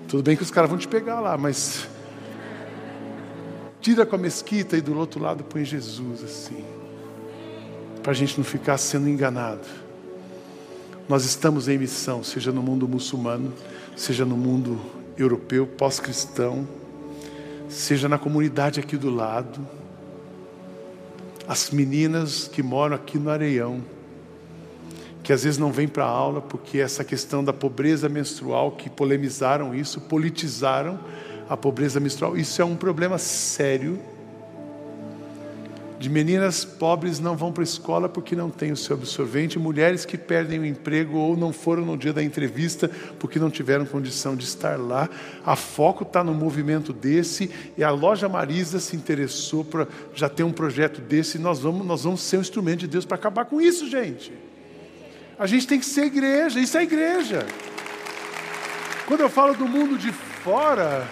Tudo 0.08 0.22
bem 0.22 0.34
que 0.34 0.42
os 0.42 0.50
caras 0.50 0.70
vão 0.70 0.78
te 0.78 0.88
pegar 0.88 1.20
lá, 1.20 1.36
mas. 1.36 1.86
Tira 3.82 4.06
com 4.06 4.16
a 4.16 4.18
mesquita 4.18 4.76
e 4.76 4.80
do 4.80 4.96
outro 4.96 5.20
lado 5.20 5.44
põe 5.44 5.64
Jesus 5.64 6.24
assim. 6.24 6.64
Para 8.02 8.12
a 8.12 8.14
gente 8.14 8.38
não 8.38 8.44
ficar 8.44 8.78
sendo 8.78 9.06
enganado. 9.06 9.68
Nós 11.08 11.26
estamos 11.26 11.68
em 11.68 11.76
missão, 11.76 12.24
seja 12.24 12.50
no 12.50 12.62
mundo 12.62 12.88
muçulmano, 12.88 13.52
seja 13.94 14.24
no 14.24 14.36
mundo 14.36 14.80
europeu, 15.18 15.66
pós-cristão, 15.66 16.66
seja 17.68 18.08
na 18.08 18.16
comunidade 18.16 18.80
aqui 18.80 18.96
do 18.96 19.10
lado. 19.10 19.60
As 21.46 21.70
meninas 21.70 22.48
que 22.48 22.62
moram 22.62 22.94
aqui 22.94 23.18
no 23.18 23.28
Areião, 23.28 23.82
que 25.22 25.32
às 25.32 25.44
vezes 25.44 25.58
não 25.58 25.70
vem 25.70 25.86
para 25.86 26.04
a 26.04 26.08
aula 26.08 26.40
porque 26.40 26.78
essa 26.78 27.04
questão 27.04 27.44
da 27.44 27.52
pobreza 27.52 28.08
menstrual, 28.08 28.72
que 28.72 28.90
polemizaram 28.90 29.74
isso, 29.74 30.00
politizaram 30.00 30.98
a 31.48 31.56
pobreza 31.56 32.00
menstrual, 32.00 32.36
isso 32.36 32.60
é 32.60 32.64
um 32.64 32.76
problema 32.76 33.18
sério. 33.18 33.98
De 36.00 36.10
meninas 36.10 36.64
pobres 36.64 37.20
não 37.20 37.36
vão 37.36 37.52
para 37.52 37.62
a 37.62 37.64
escola 37.64 38.08
porque 38.08 38.34
não 38.34 38.50
têm 38.50 38.72
o 38.72 38.76
seu 38.76 38.96
absorvente, 38.96 39.56
mulheres 39.56 40.04
que 40.04 40.18
perdem 40.18 40.58
o 40.58 40.66
emprego 40.66 41.16
ou 41.16 41.36
não 41.36 41.52
foram 41.52 41.84
no 41.84 41.96
dia 41.96 42.12
da 42.12 42.24
entrevista 42.24 42.90
porque 43.20 43.38
não 43.38 43.48
tiveram 43.48 43.86
condição 43.86 44.34
de 44.34 44.44
estar 44.44 44.76
lá. 44.76 45.08
A 45.46 45.54
Foco 45.54 46.02
está 46.02 46.24
no 46.24 46.34
movimento 46.34 46.92
desse 46.92 47.48
e 47.78 47.84
a 47.84 47.90
loja 47.90 48.28
Marisa 48.28 48.80
se 48.80 48.96
interessou 48.96 49.64
para 49.64 49.86
já 50.12 50.28
ter 50.28 50.42
um 50.42 50.50
projeto 50.50 51.00
desse. 51.00 51.38
Nós 51.38 51.60
vamos, 51.60 51.86
nós 51.86 52.02
vamos 52.02 52.22
ser 52.22 52.38
um 52.38 52.40
instrumento 52.40 52.80
de 52.80 52.88
Deus 52.88 53.04
para 53.04 53.14
acabar 53.14 53.44
com 53.44 53.60
isso, 53.60 53.88
gente. 53.88 54.32
A 55.42 55.46
gente 55.48 55.66
tem 55.66 55.80
que 55.80 55.84
ser 55.84 56.04
igreja, 56.04 56.60
isso 56.60 56.78
é 56.78 56.84
igreja. 56.84 57.44
Quando 59.08 59.22
eu 59.22 59.28
falo 59.28 59.54
do 59.54 59.66
mundo 59.66 59.98
de 59.98 60.12
fora, 60.12 61.04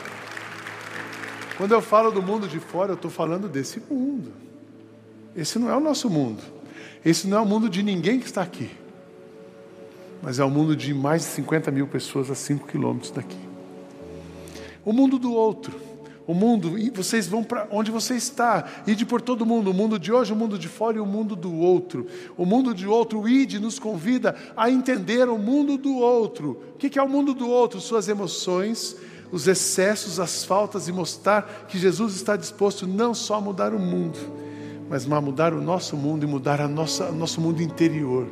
quando 1.57 1.73
eu 1.73 1.83
falo 1.83 2.13
do 2.13 2.23
mundo 2.23 2.47
de 2.47 2.61
fora, 2.61 2.93
eu 2.93 2.95
estou 2.95 3.11
falando 3.11 3.49
desse 3.49 3.83
mundo. 3.91 4.33
Esse 5.35 5.59
não 5.59 5.69
é 5.69 5.77
o 5.77 5.81
nosso 5.81 6.09
mundo. 6.09 6.41
Esse 7.05 7.27
não 7.27 7.39
é 7.39 7.41
o 7.41 7.45
mundo 7.45 7.69
de 7.69 7.83
ninguém 7.83 8.21
que 8.21 8.27
está 8.27 8.41
aqui. 8.41 8.71
Mas 10.23 10.39
é 10.39 10.45
o 10.45 10.49
mundo 10.49 10.77
de 10.77 10.95
mais 10.95 11.23
de 11.23 11.29
50 11.31 11.73
mil 11.73 11.89
pessoas 11.89 12.31
a 12.31 12.37
5 12.37 12.69
quilômetros 12.69 13.11
daqui. 13.11 13.41
O 14.85 14.93
mundo 14.93 15.19
do 15.19 15.33
outro 15.33 15.90
o 16.31 16.35
mundo, 16.35 16.79
e 16.79 16.91
vocês 16.91 17.27
vão 17.27 17.43
para 17.43 17.67
onde 17.73 17.91
você 17.91 18.15
está, 18.15 18.65
ide 18.87 19.05
por 19.05 19.21
todo 19.21 19.45
mundo, 19.45 19.73
o 19.73 19.75
mundo 19.75 19.99
de 19.99 20.13
hoje, 20.13 20.33
o 20.33 20.37
mundo 20.37 20.57
de 20.57 20.69
fora 20.69 20.97
e 20.97 21.01
o 21.01 21.05
mundo 21.05 21.35
do 21.35 21.53
outro. 21.53 22.07
O 22.37 22.47
mundo 22.47 22.73
de 22.73 22.87
outro, 22.87 23.21
o 23.21 23.29
ide 23.29 23.59
nos 23.59 23.81
convida 23.81 24.37
a 24.57 24.71
entender 24.71 25.29
o 25.29 25.37
mundo 25.37 25.77
do 25.77 25.97
outro. 25.97 26.63
O 26.73 26.79
que 26.79 26.97
é 27.01 27.03
o 27.03 27.09
mundo 27.09 27.35
do 27.35 27.49
outro? 27.49 27.81
Suas 27.81 28.07
emoções, 28.09 28.97
os 29.33 29.49
excessos, 29.49 30.21
as 30.21 30.45
faltas 30.45 30.87
e 30.87 30.93
mostrar 30.93 31.67
que 31.67 31.77
Jesus 31.77 32.15
está 32.15 32.37
disposto 32.37 32.87
não 32.87 33.13
só 33.13 33.35
a 33.35 33.41
mudar 33.41 33.75
o 33.75 33.79
mundo, 33.81 34.19
mas 34.89 35.11
a 35.11 35.21
mudar 35.21 35.53
o 35.53 35.61
nosso 35.61 35.97
mundo 35.97 36.23
e 36.23 36.29
mudar 36.29 36.61
a 36.61 36.69
nossa, 36.69 37.11
nosso 37.11 37.41
mundo 37.41 37.61
interior. 37.61 38.29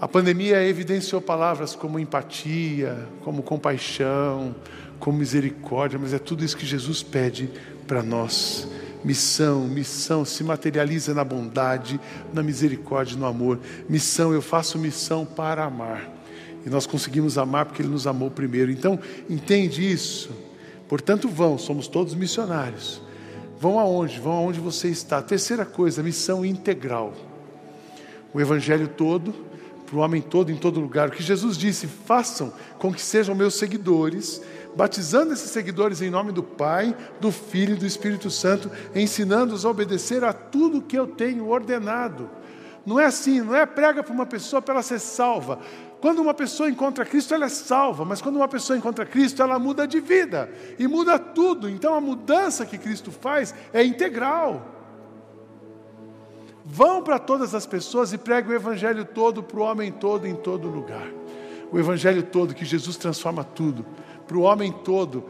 A 0.00 0.06
pandemia 0.06 0.62
evidenciou 0.62 1.20
palavras 1.20 1.74
como 1.74 1.98
empatia, 1.98 3.08
como 3.24 3.42
compaixão, 3.42 4.54
com 4.98 5.12
misericórdia, 5.12 5.98
mas 5.98 6.12
é 6.12 6.18
tudo 6.18 6.44
isso 6.44 6.56
que 6.56 6.66
Jesus 6.66 7.02
pede 7.02 7.50
para 7.86 8.02
nós. 8.02 8.68
Missão, 9.04 9.66
missão 9.68 10.24
se 10.24 10.42
materializa 10.42 11.14
na 11.14 11.24
bondade, 11.24 12.00
na 12.32 12.42
misericórdia, 12.42 13.16
no 13.16 13.26
amor. 13.26 13.60
Missão, 13.88 14.32
eu 14.32 14.42
faço 14.42 14.78
missão 14.78 15.24
para 15.24 15.64
amar. 15.64 16.12
E 16.66 16.68
nós 16.68 16.86
conseguimos 16.86 17.38
amar 17.38 17.66
porque 17.66 17.80
Ele 17.80 17.88
nos 17.88 18.06
amou 18.06 18.30
primeiro. 18.30 18.70
Então, 18.70 18.98
entende 19.30 19.90
isso. 19.90 20.30
Portanto, 20.88 21.28
vão, 21.28 21.56
somos 21.56 21.86
todos 21.86 22.14
missionários. 22.14 23.00
Vão 23.60 23.78
aonde? 23.78 24.18
Vão 24.18 24.32
aonde 24.32 24.60
você 24.60 24.88
está. 24.88 25.22
Terceira 25.22 25.64
coisa, 25.64 26.02
missão 26.02 26.44
integral. 26.44 27.14
O 28.32 28.40
evangelho 28.40 28.88
todo, 28.88 29.34
para 29.86 29.96
o 29.96 30.00
homem 30.00 30.20
todo, 30.20 30.50
em 30.50 30.56
todo 30.56 30.80
lugar. 30.80 31.08
O 31.08 31.12
que 31.12 31.22
Jesus 31.22 31.56
disse: 31.56 31.86
façam 31.86 32.52
com 32.78 32.92
que 32.92 33.00
sejam 33.00 33.34
meus 33.34 33.54
seguidores, 33.54 34.42
batizando 34.78 35.32
esses 35.32 35.50
seguidores 35.50 36.00
em 36.00 36.08
nome 36.08 36.30
do 36.30 36.40
Pai, 36.40 36.96
do 37.20 37.32
Filho 37.32 37.74
e 37.74 37.78
do 37.78 37.84
Espírito 37.84 38.30
Santo, 38.30 38.70
ensinando-os 38.94 39.64
a 39.64 39.70
obedecer 39.70 40.22
a 40.22 40.32
tudo 40.32 40.80
que 40.80 40.96
eu 40.96 41.04
tenho 41.04 41.48
ordenado. 41.48 42.30
Não 42.86 43.00
é 43.00 43.06
assim, 43.06 43.40
não 43.40 43.56
é 43.56 43.66
prega 43.66 44.04
para 44.04 44.14
uma 44.14 44.24
pessoa 44.24 44.62
para 44.62 44.74
ela 44.74 44.82
ser 44.84 45.00
salva. 45.00 45.58
Quando 46.00 46.22
uma 46.22 46.32
pessoa 46.32 46.70
encontra 46.70 47.04
Cristo, 47.04 47.34
ela 47.34 47.46
é 47.46 47.48
salva, 47.48 48.04
mas 48.04 48.22
quando 48.22 48.36
uma 48.36 48.46
pessoa 48.46 48.78
encontra 48.78 49.04
Cristo, 49.04 49.42
ela 49.42 49.58
muda 49.58 49.84
de 49.84 49.98
vida 49.98 50.48
e 50.78 50.86
muda 50.86 51.18
tudo. 51.18 51.68
Então 51.68 51.92
a 51.92 52.00
mudança 52.00 52.64
que 52.64 52.78
Cristo 52.78 53.10
faz 53.10 53.52
é 53.72 53.82
integral. 53.82 54.64
Vão 56.64 57.02
para 57.02 57.18
todas 57.18 57.52
as 57.52 57.66
pessoas 57.66 58.12
e 58.12 58.18
pregue 58.18 58.50
o 58.50 58.54
Evangelho 58.54 59.04
todo 59.04 59.42
para 59.42 59.58
o 59.58 59.62
homem 59.64 59.90
todo 59.90 60.24
em 60.24 60.36
todo 60.36 60.68
lugar. 60.68 61.08
O 61.72 61.78
Evangelho 61.80 62.22
todo, 62.22 62.54
que 62.54 62.64
Jesus 62.64 62.96
transforma 62.96 63.42
tudo. 63.42 63.84
Para 64.28 64.38
o 64.38 64.42
homem 64.42 64.70
todo, 64.70 65.24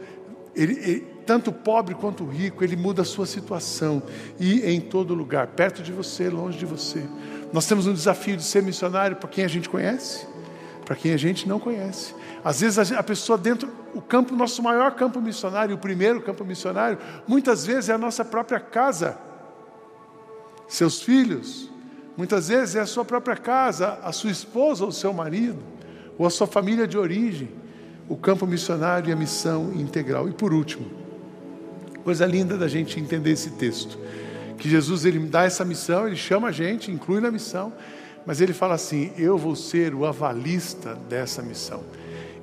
ele, 0.55 0.73
ele, 0.73 0.99
tanto 1.25 1.51
pobre 1.51 1.95
quanto 1.95 2.23
rico, 2.23 2.63
ele 2.63 2.75
muda 2.75 3.01
a 3.01 3.05
sua 3.05 3.25
situação. 3.25 4.03
E 4.39 4.61
em 4.69 4.79
todo 4.79 5.15
lugar, 5.15 5.47
perto 5.47 5.81
de 5.81 5.91
você, 5.91 6.29
longe 6.29 6.59
de 6.59 6.65
você. 6.67 7.03
Nós 7.51 7.65
temos 7.65 7.87
um 7.87 7.93
desafio 7.93 8.37
de 8.37 8.43
ser 8.43 8.61
missionário 8.61 9.15
para 9.15 9.27
quem 9.27 9.43
a 9.43 9.47
gente 9.47 9.67
conhece, 9.67 10.27
para 10.85 10.95
quem 10.95 11.13
a 11.13 11.17
gente 11.17 11.49
não 11.49 11.59
conhece. 11.59 12.13
Às 12.43 12.61
vezes 12.61 12.91
a 12.91 13.01
pessoa 13.01 13.37
dentro, 13.37 13.67
o 13.95 14.01
campo, 14.01 14.35
nosso 14.35 14.61
maior 14.61 14.91
campo 14.91 15.19
missionário, 15.19 15.75
o 15.75 15.79
primeiro 15.79 16.21
campo 16.21 16.45
missionário, 16.45 16.99
muitas 17.27 17.65
vezes 17.65 17.89
é 17.89 17.93
a 17.93 17.97
nossa 17.97 18.23
própria 18.23 18.59
casa 18.59 19.17
seus 20.69 21.01
filhos, 21.01 21.69
muitas 22.15 22.47
vezes 22.47 22.75
é 22.75 22.79
a 22.81 22.85
sua 22.85 23.03
própria 23.03 23.35
casa, 23.35 23.99
a 24.03 24.11
sua 24.11 24.29
esposa 24.29 24.83
ou 24.83 24.91
o 24.91 24.93
seu 24.93 25.11
marido, 25.11 25.57
ou 26.17 26.27
a 26.27 26.29
sua 26.29 26.45
família 26.45 26.87
de 26.87 26.97
origem, 26.97 27.49
o 28.09 28.17
campo 28.17 28.47
missionário 28.47 29.09
e 29.09 29.13
a 29.13 29.15
missão 29.15 29.71
integral. 29.73 30.27
E 30.27 30.33
por 30.33 30.51
último, 30.51 30.85
coisa 32.03 32.25
linda 32.25 32.57
da 32.57 32.67
gente 32.67 32.99
entender 32.99 33.31
esse 33.31 33.51
texto, 33.51 33.97
que 34.57 34.67
Jesus 34.67 35.05
ele 35.05 35.19
dá 35.19 35.43
essa 35.43 35.63
missão, 35.63 36.07
ele 36.07 36.15
chama 36.15 36.49
a 36.49 36.51
gente, 36.51 36.91
inclui 36.91 37.21
na 37.21 37.29
missão, 37.29 37.71
mas 38.25 38.41
ele 38.41 38.51
fala 38.51 38.73
assim: 38.73 39.11
Eu 39.17 39.37
vou 39.37 39.55
ser 39.55 39.93
o 39.93 40.05
avalista 40.05 40.95
dessa 41.07 41.41
missão. 41.41 41.83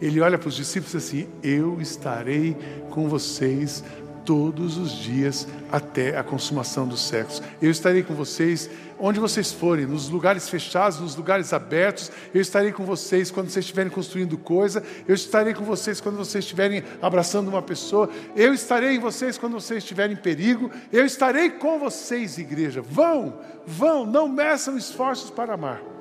Ele 0.00 0.20
olha 0.20 0.38
para 0.38 0.48
os 0.48 0.54
discípulos 0.54 0.94
assim: 0.94 1.28
Eu 1.42 1.80
estarei 1.80 2.56
com 2.90 3.08
vocês 3.08 3.82
todos 4.26 4.76
os 4.76 4.92
dias 4.92 5.46
até 5.70 6.18
a 6.18 6.24
consumação 6.24 6.86
dos 6.86 7.00
séculos. 7.00 7.40
Eu 7.62 7.70
estarei 7.70 8.02
com 8.02 8.12
vocês 8.12 8.68
onde 8.98 9.20
vocês 9.20 9.52
forem, 9.52 9.86
nos 9.86 10.08
lugares 10.08 10.48
fechados, 10.48 10.98
nos 11.00 11.14
lugares 11.14 11.52
abertos. 11.52 12.10
Eu 12.34 12.40
estarei 12.40 12.72
com 12.72 12.84
vocês 12.84 13.30
quando 13.30 13.48
vocês 13.48 13.64
estiverem 13.64 13.90
construindo 13.90 14.36
coisa. 14.36 14.82
Eu 15.06 15.14
estarei 15.14 15.54
com 15.54 15.64
vocês 15.64 16.00
quando 16.00 16.16
vocês 16.16 16.44
estiverem 16.44 16.82
abraçando 17.00 17.48
uma 17.48 17.62
pessoa. 17.62 18.10
Eu 18.34 18.52
estarei 18.52 18.96
em 18.96 18.98
vocês 18.98 19.38
quando 19.38 19.54
vocês 19.54 19.78
estiverem 19.78 20.16
em 20.16 20.20
perigo. 20.20 20.70
Eu 20.92 21.06
estarei 21.06 21.50
com 21.50 21.78
vocês, 21.78 22.36
igreja. 22.36 22.82
Vão, 22.82 23.38
vão, 23.64 24.04
não 24.04 24.28
meçam 24.28 24.76
esforços 24.76 25.30
para 25.30 25.54
amar. 25.54 25.95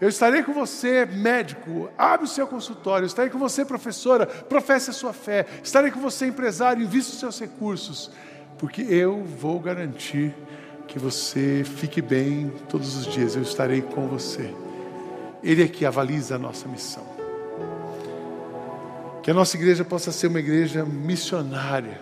Eu 0.00 0.08
estarei 0.08 0.42
com 0.42 0.52
você, 0.52 1.06
médico, 1.06 1.88
abre 1.96 2.26
o 2.26 2.28
seu 2.28 2.46
consultório. 2.46 3.04
Eu 3.04 3.08
estarei 3.08 3.30
com 3.30 3.38
você, 3.38 3.64
professora, 3.64 4.26
professe 4.26 4.90
a 4.90 4.92
sua 4.92 5.12
fé. 5.12 5.46
Estarei 5.62 5.90
com 5.90 6.00
você, 6.00 6.26
empresário, 6.26 6.82
invista 6.82 7.12
os 7.12 7.18
seus 7.20 7.40
recursos. 7.40 8.10
Porque 8.58 8.82
eu 8.82 9.22
vou 9.22 9.60
garantir 9.60 10.34
que 10.88 10.98
você 10.98 11.62
fique 11.64 12.02
bem 12.02 12.52
todos 12.68 12.96
os 12.96 13.06
dias. 13.06 13.36
Eu 13.36 13.42
estarei 13.42 13.82
com 13.82 14.08
você. 14.08 14.52
Ele 15.42 15.62
é 15.62 15.68
que 15.68 15.86
avaliza 15.86 16.34
a 16.34 16.38
nossa 16.38 16.66
missão. 16.66 17.04
Que 19.22 19.30
a 19.30 19.34
nossa 19.34 19.56
igreja 19.56 19.84
possa 19.84 20.10
ser 20.10 20.26
uma 20.26 20.40
igreja 20.40 20.84
missionária. 20.84 22.00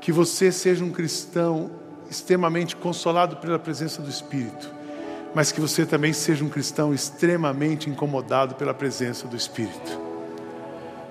Que 0.00 0.10
você 0.10 0.50
seja 0.50 0.82
um 0.82 0.90
cristão 0.90 1.70
extremamente 2.10 2.74
consolado 2.74 3.36
pela 3.36 3.58
presença 3.58 4.00
do 4.00 4.08
Espírito 4.08 4.79
mas 5.34 5.52
que 5.52 5.60
você 5.60 5.86
também 5.86 6.12
seja 6.12 6.44
um 6.44 6.48
cristão 6.48 6.92
extremamente 6.92 7.88
incomodado 7.88 8.54
pela 8.54 8.74
presença 8.74 9.28
do 9.28 9.36
Espírito. 9.36 10.00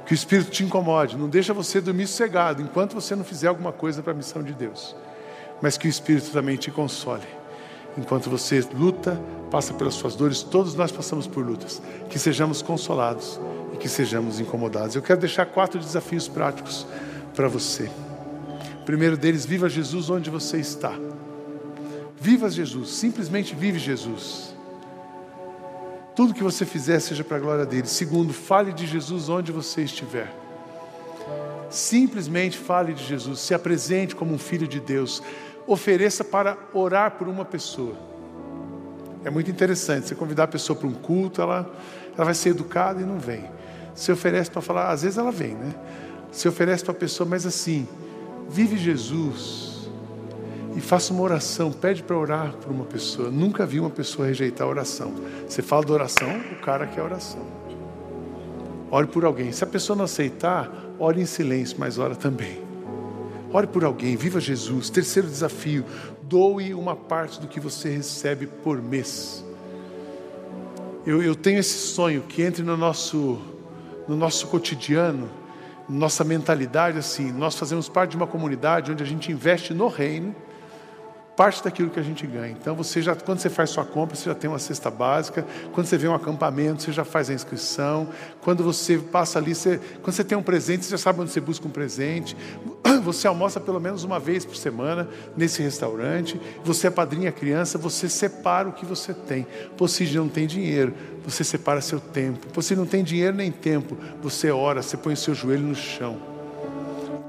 Que 0.06 0.14
o 0.14 0.16
Espírito 0.16 0.52
te 0.52 0.64
incomode, 0.64 1.18
não 1.18 1.30
deixa 1.30 1.54
você 1.54 1.80
dormir 1.80 2.08
sossegado 2.08 2.62
enquanto 2.62 2.94
você 2.94 3.16
não 3.16 3.24
fizer 3.24 3.48
alguma 3.48 3.72
coisa 3.72 4.02
para 4.02 4.12
a 4.12 4.16
missão 4.16 4.42
de 4.44 4.54
Deus. 4.54 4.96
Mas 5.62 5.78
que 5.78 5.88
o 5.88 5.90
Espírito 5.90 6.32
também 6.32 6.58
te 6.58 6.72
console. 6.72 7.28
Enquanto 7.98 8.30
você 8.30 8.66
luta, 8.74 9.20
passa 9.52 9.74
pelas 9.74 9.94
suas 9.94 10.16
dores, 10.16 10.42
todos 10.42 10.74
nós 10.74 10.92
passamos 10.92 11.28
por 11.28 11.46
lutas. 11.46 11.82
Que 12.10 12.18
sejamos 12.18 12.62
consolados 12.62 13.40
e 13.74 13.78
que 13.78 13.90
sejamos 13.90 14.40
incomodados. 14.40 14.96
Eu 14.96 15.02
quero 15.02 15.20
deixar 15.20 15.46
quatro 15.46 15.80
desafios 15.80 16.28
práticos 16.28 16.88
para 17.36 17.48
você. 17.48 17.90
O 18.82 18.86
primeiro 18.86 19.18
deles, 19.18 19.46
viva 19.46 19.70
Jesus 19.70 20.10
onde 20.10 20.30
você 20.30 20.58
está. 20.58 20.94
Viva 22.20 22.50
Jesus, 22.50 22.90
simplesmente 22.90 23.56
vive 23.56 23.80
Jesus. 23.80 24.54
Tudo 26.14 26.34
que 26.34 26.44
você 26.44 26.66
fizer 26.66 27.00
seja 27.00 27.24
para 27.24 27.38
a 27.38 27.40
glória 27.40 27.66
dele. 27.66 27.88
Segundo, 27.88 28.34
fale 28.34 28.74
de 28.74 28.86
Jesus 28.86 29.30
onde 29.30 29.54
você 29.54 29.84
estiver. 29.84 30.30
Simplesmente 31.70 32.58
fale 32.58 32.94
de 32.94 33.06
Jesus, 33.06 33.40
se 33.40 33.54
apresente 33.54 34.16
como 34.16 34.34
um 34.34 34.38
filho 34.38 34.68
de 34.68 34.82
Deus. 34.82 35.24
Ofereça 35.66 36.24
para 36.24 36.58
orar 36.74 37.12
por 37.12 37.30
uma 37.30 37.46
pessoa. 37.46 37.96
É 39.24 39.30
muito 39.30 39.50
interessante. 39.50 40.10
Você 40.10 40.16
convidar 40.16 40.44
a 40.44 40.48
pessoa 40.48 40.78
para 40.78 40.88
um 40.88 40.94
culto, 40.94 41.42
ela, 41.42 41.72
ela 42.16 42.26
vai 42.26 42.34
ser 42.34 42.50
educada 42.50 43.02
e 43.02 43.06
não 43.06 43.18
vem. 43.18 43.50
Se 43.96 44.12
oferece 44.12 44.52
para 44.52 44.62
falar, 44.62 44.92
às 44.92 45.04
vezes 45.04 45.18
ela 45.18 45.32
vem, 45.32 45.56
né? 45.56 45.74
Se 46.34 46.50
oferece 46.50 46.84
para 46.84 46.92
a 46.92 46.98
pessoa, 46.98 47.28
mas 47.30 47.46
assim, 47.46 47.88
vive 48.50 48.76
Jesus 48.78 49.69
e 50.80 50.82
faça 50.82 51.12
uma 51.12 51.24
oração, 51.24 51.74
pede 51.74 52.02
para 52.02 52.18
orar 52.18 52.54
por 52.54 52.72
uma 52.72 52.86
pessoa. 52.86 53.30
Nunca 53.30 53.66
vi 53.66 53.82
uma 53.82 53.90
pessoa 53.90 54.26
rejeitar 54.26 54.66
a 54.66 54.70
oração. 54.70 55.14
Você 55.46 55.62
fala 55.62 55.84
da 55.84 55.92
oração, 55.92 56.40
o 56.54 56.56
cara 56.62 56.88
quer 56.88 57.02
oração. 57.02 57.46
Ore 58.90 59.08
por 59.08 59.26
alguém. 59.26 59.52
Se 59.52 59.62
a 59.62 59.68
pessoa 59.68 59.98
não 59.98 60.06
aceitar, 60.06 60.72
ore 60.98 61.20
em 61.20 61.26
silêncio, 61.26 61.76
mas 61.78 61.98
ora 61.98 62.16
também. 62.16 62.62
Ore 63.52 63.68
por 63.68 63.84
alguém, 63.84 64.16
viva 64.16 64.40
Jesus. 64.40 64.90
Terceiro 64.90 65.28
desafio: 65.28 65.84
doe 66.24 66.74
uma 66.74 66.96
parte 66.96 67.42
do 67.42 67.48
que 67.50 67.60
você 67.60 67.90
recebe 67.90 68.48
por 68.48 68.82
mês. 68.82 69.44
Eu, 71.06 71.22
eu 71.22 71.36
tenho 71.36 71.60
esse 71.60 71.78
sonho 71.90 72.22
que 72.22 72.42
entre 72.42 72.64
no 72.64 72.78
nosso, 72.78 73.38
no 74.08 74.16
nosso 74.16 74.48
cotidiano, 74.48 75.30
nossa 75.90 76.24
mentalidade 76.24 76.98
assim. 76.98 77.34
Nós 77.34 77.56
fazemos 77.56 77.90
parte 77.90 78.12
de 78.12 78.16
uma 78.16 78.28
comunidade 78.28 78.94
onde 78.94 79.04
a 79.04 79.06
gente 79.06 79.30
investe 79.30 79.74
no 79.74 79.90
reino 79.90 80.34
parte 81.40 81.64
daquilo 81.64 81.90
que 81.90 81.98
a 81.98 82.04
gente 82.04 82.28
ganha. 82.28 82.52
Então, 82.52 82.76
você 82.76 83.02
já, 83.02 83.16
quando 83.16 83.40
você 83.40 83.50
faz 83.50 83.70
sua 83.70 83.86
compra, 83.86 84.14
você 84.14 84.26
já 84.26 84.36
tem 84.36 84.50
uma 84.50 84.60
cesta 84.60 84.92
básica. 84.92 85.48
Quando 85.72 85.88
você 85.88 85.98
vê 85.98 86.06
um 86.06 86.14
acampamento, 86.14 86.84
você 86.84 86.92
já 86.92 87.06
faz 87.06 87.30
a 87.30 87.34
inscrição. 87.34 88.10
Quando 88.42 88.62
você 88.62 88.98
passa 88.98 89.40
ali, 89.40 89.56
você, 89.56 89.80
quando 90.04 90.14
você 90.14 90.26
tem 90.26 90.38
um 90.38 90.44
presente, 90.44 90.84
você 90.84 90.92
já 90.92 90.98
sabe 90.98 91.22
onde 91.22 91.32
você 91.32 91.40
busca 91.40 91.66
um 91.66 91.72
presente. 91.72 92.36
Você 93.04 93.28
almoça 93.28 93.62
pelo 93.62 93.80
menos 93.80 94.04
uma 94.04 94.20
vez 94.20 94.44
por 94.44 94.58
semana 94.58 95.08
nesse 95.38 95.62
restaurante. 95.62 96.40
Você 96.66 96.88
é 96.88 96.90
padrinha 96.90 97.32
criança, 97.32 97.78
você 97.78 98.10
separa 98.10 98.68
o 98.68 98.74
que 98.74 98.86
você 98.86 99.14
tem. 99.14 99.48
Você 99.78 100.04
não 100.06 100.28
tem 100.28 100.46
dinheiro, 100.46 100.94
você 101.24 101.44
separa 101.46 101.80
seu 101.80 102.00
tempo. 102.02 102.48
Você 102.54 102.76
não 102.76 102.86
tem 102.86 103.02
dinheiro 103.02 103.38
nem 103.38 103.52
tempo, 103.52 103.98
você 104.22 104.52
ora, 104.52 104.82
você 104.82 104.98
põe 104.98 105.14
o 105.14 105.18
seu 105.18 105.34
joelho 105.34 105.64
no 105.64 105.76
chão. 105.76 106.18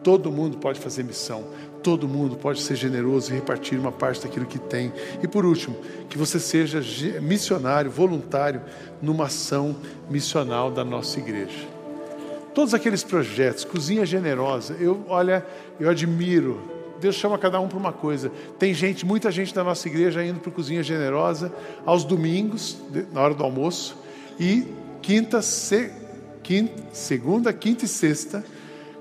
Todo 0.03 0.33
mundo 0.33 0.57
pode 0.57 0.81
fazer 0.81 1.05
missão. 1.05 1.45
Todo 1.83 2.07
mundo 2.07 2.37
pode 2.37 2.61
ser 2.61 2.77
generoso 2.77 3.33
e 3.33 3.35
repartir 3.35 3.79
uma 3.79 3.93
parte 3.93 4.23
daquilo 4.23 4.47
que 4.47 4.59
tem. 4.59 4.93
E 5.23 5.27
por 5.27 5.47
último, 5.47 5.77
que 6.09 6.19
você 6.19 6.39
seja 6.39 6.81
missionário, 7.21 7.91
voluntário, 7.91 8.61
numa 9.01 9.27
ação 9.27 9.75
missional 10.11 10.71
da 10.71 10.85
nossa 10.85 11.19
igreja. 11.19 11.67
Todos 12.55 12.75
aqueles 12.75 13.03
projetos, 13.03 13.65
cozinha 13.65 14.05
generosa, 14.05 14.77
eu 14.81 15.05
olha, 15.09 15.47
eu 15.79 15.89
admiro. 15.89 16.61
Deus 17.01 17.15
chama 17.15 17.39
cada 17.39 17.59
um 17.61 17.69
para 17.69 17.79
uma 17.79 17.93
coisa. 17.93 18.31
Tem 18.59 18.75
gente, 18.75 19.07
muita 19.07 19.31
gente 19.31 19.55
da 19.55 19.65
nossa 19.65 19.89
igreja 19.89 20.23
indo 20.23 20.41
para 20.41 20.53
cozinha 20.53 20.83
generosa 20.83 21.51
aos 21.87 22.05
domingos, 22.05 22.77
na 23.13 23.23
hora 23.23 23.35
do 23.35 23.43
almoço, 23.43 23.97
e 24.39 24.67
quinta, 25.01 25.41
se, 25.41 25.91
quinta 26.43 26.83
segunda, 26.93 27.53
quinta 27.53 27.87
e 27.87 27.89
sexta 27.89 28.45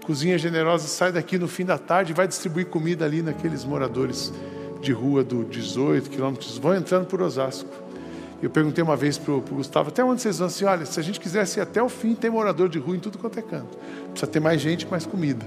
Cozinha 0.10 0.40
Generosa 0.40 0.88
sai 0.88 1.12
daqui 1.12 1.38
no 1.38 1.48
fim 1.48 1.64
da 1.64 1.78
tarde 1.78 2.14
e 2.14 2.16
vai 2.16 2.28
distribuir 2.28 2.66
comida 2.66 3.06
ali 3.06 3.22
naqueles 3.22 3.64
moradores 3.64 4.34
de 4.82 4.92
rua 4.92 5.24
do 5.24 5.44
18 5.44 6.10
quilômetros. 6.10 6.58
Vão 6.58 6.76
entrando 6.76 7.06
por 7.06 7.22
Osasco. 7.22 7.70
Eu 8.42 8.50
perguntei 8.50 8.84
uma 8.84 8.96
vez 8.96 9.20
para 9.20 9.36
o 9.36 9.40
Gustavo, 9.40 9.90
até 9.90 10.04
onde 10.04 10.20
vocês 10.20 10.40
vão? 10.40 10.48
Assim, 10.48 10.66
olha, 10.66 10.84
se 10.84 11.00
a 11.00 11.04
gente 11.04 11.20
quisesse 11.20 11.60
ir 11.60 11.62
até 11.62 11.80
o 11.84 11.88
fim, 11.88 12.16
tem 12.16 12.32
morador 12.32 12.68
de 12.70 12.80
rua 12.80 12.96
em 12.96 13.00
tudo 13.00 13.20
quanto 13.20 13.38
é 13.38 13.44
canto. 13.44 13.78
Precisa 14.10 14.26
ter 14.26 14.40
mais 14.40 14.60
gente, 14.60 14.88
mais 14.88 15.06
comida. 15.06 15.46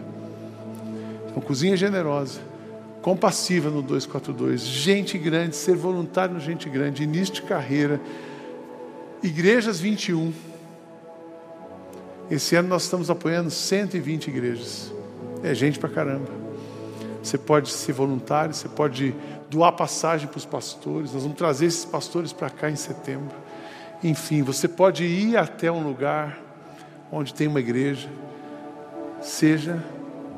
Então, 1.28 1.42
cozinha 1.42 1.76
generosa. 1.76 2.38
compassiva 3.02 3.68
no 3.68 3.82
242, 3.82 4.60
gente 4.60 5.18
grande, 5.18 5.56
ser 5.56 5.74
voluntário 5.74 6.34
no 6.34 6.40
gente 6.40 6.68
grande, 6.68 7.02
início 7.02 7.34
de 7.34 7.42
carreira, 7.42 8.00
igrejas 9.24 9.80
21. 9.80 10.51
Esse 12.33 12.57
ano 12.57 12.66
nós 12.66 12.85
estamos 12.85 13.11
apoiando 13.11 13.51
120 13.51 14.28
igrejas. 14.28 14.91
É 15.43 15.55
gente 15.55 15.78
pra 15.78 15.91
caramba. 15.91 16.30
Você 17.22 17.37
pode 17.37 17.68
ser 17.68 17.93
voluntário, 17.93 18.55
você 18.55 18.70
pode 18.70 19.14
doar 19.51 19.72
passagem 19.72 20.26
para 20.26 20.39
os 20.39 20.47
pastores. 20.47 21.12
Nós 21.12 21.24
vamos 21.24 21.37
trazer 21.37 21.66
esses 21.66 21.85
pastores 21.85 22.33
para 22.33 22.49
cá 22.49 22.70
em 22.70 22.74
setembro. 22.74 23.37
Enfim, 24.03 24.41
você 24.41 24.66
pode 24.66 25.05
ir 25.05 25.37
até 25.37 25.70
um 25.70 25.87
lugar 25.87 26.41
onde 27.12 27.35
tem 27.35 27.49
uma 27.49 27.61
igreja. 27.61 28.09
Seja 29.20 29.85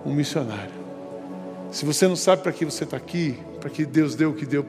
um 0.04 0.12
missionário. 0.12 0.74
Se 1.70 1.84
você 1.84 2.08
não 2.08 2.16
sabe 2.16 2.42
para 2.42 2.50
que 2.50 2.64
você 2.64 2.82
está 2.82 2.96
aqui, 2.96 3.38
para 3.60 3.70
que 3.70 3.86
Deus 3.86 4.16
deu 4.16 4.30
o 4.30 4.34
que 4.34 4.44
deu 4.44 4.66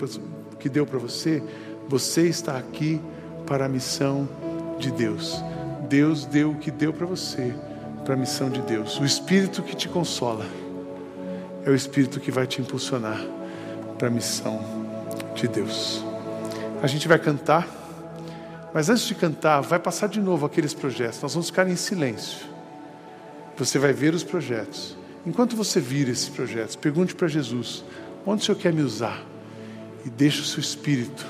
que 0.60 0.70
deu 0.70 0.86
para 0.86 1.00
você, 1.00 1.42
você 1.90 2.28
está 2.28 2.56
aqui 2.56 3.02
para 3.48 3.66
a 3.66 3.68
missão 3.68 4.30
de 4.78 4.92
Deus. 4.92 5.44
Deus 5.86 6.26
deu 6.26 6.52
o 6.52 6.56
que 6.56 6.72
deu 6.72 6.92
para 6.92 7.06
você 7.06 7.54
para 8.04 8.14
a 8.14 8.18
missão 8.18 8.50
de 8.50 8.62
Deus. 8.62 9.00
O 9.00 9.06
Espírito 9.06 9.64
que 9.64 9.76
te 9.76 9.90
consola 9.90 10.46
é 11.66 11.70
o 11.70 11.76
Espírito 11.76 12.20
que 12.20 12.30
vai 12.30 12.46
te 12.46 12.62
impulsionar 12.62 13.20
para 13.98 14.08
a 14.08 14.12
missão 14.12 14.64
de 15.34 15.48
Deus. 15.48 16.04
A 16.82 16.88
gente 16.88 17.08
vai 17.08 17.18
cantar, 17.18 17.68
mas 18.74 18.90
antes 18.90 19.06
de 19.06 19.16
cantar, 19.16 19.62
vai 19.62 19.80
passar 19.80 20.08
de 20.08 20.20
novo 20.20 20.46
aqueles 20.46 20.74
projetos. 20.74 21.22
Nós 21.22 21.34
vamos 21.34 21.50
ficar 21.50 21.68
em 21.68 21.76
silêncio. 21.76 22.46
Você 23.58 23.80
vai 23.80 23.94
ver 23.94 24.14
os 24.14 24.24
projetos. 24.24 24.98
Enquanto 25.26 25.56
você 25.56 25.80
vira 25.80 26.12
esses 26.12 26.30
projetos, 26.30 26.76
pergunte 26.76 27.16
para 27.16 27.28
Jesus: 27.28 27.84
onde 28.26 28.44
o 28.44 28.46
Senhor 28.46 28.58
quer 28.58 28.74
me 28.74 28.82
usar? 28.82 29.24
E 30.06 30.10
deixe 30.10 30.42
o 30.42 30.46
seu 30.46 30.60
espírito 30.60 31.26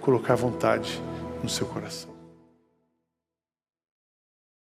colocar 0.00 0.34
vontade 0.34 1.02
no 1.42 1.48
seu 1.48 1.66
coração. 1.66 2.13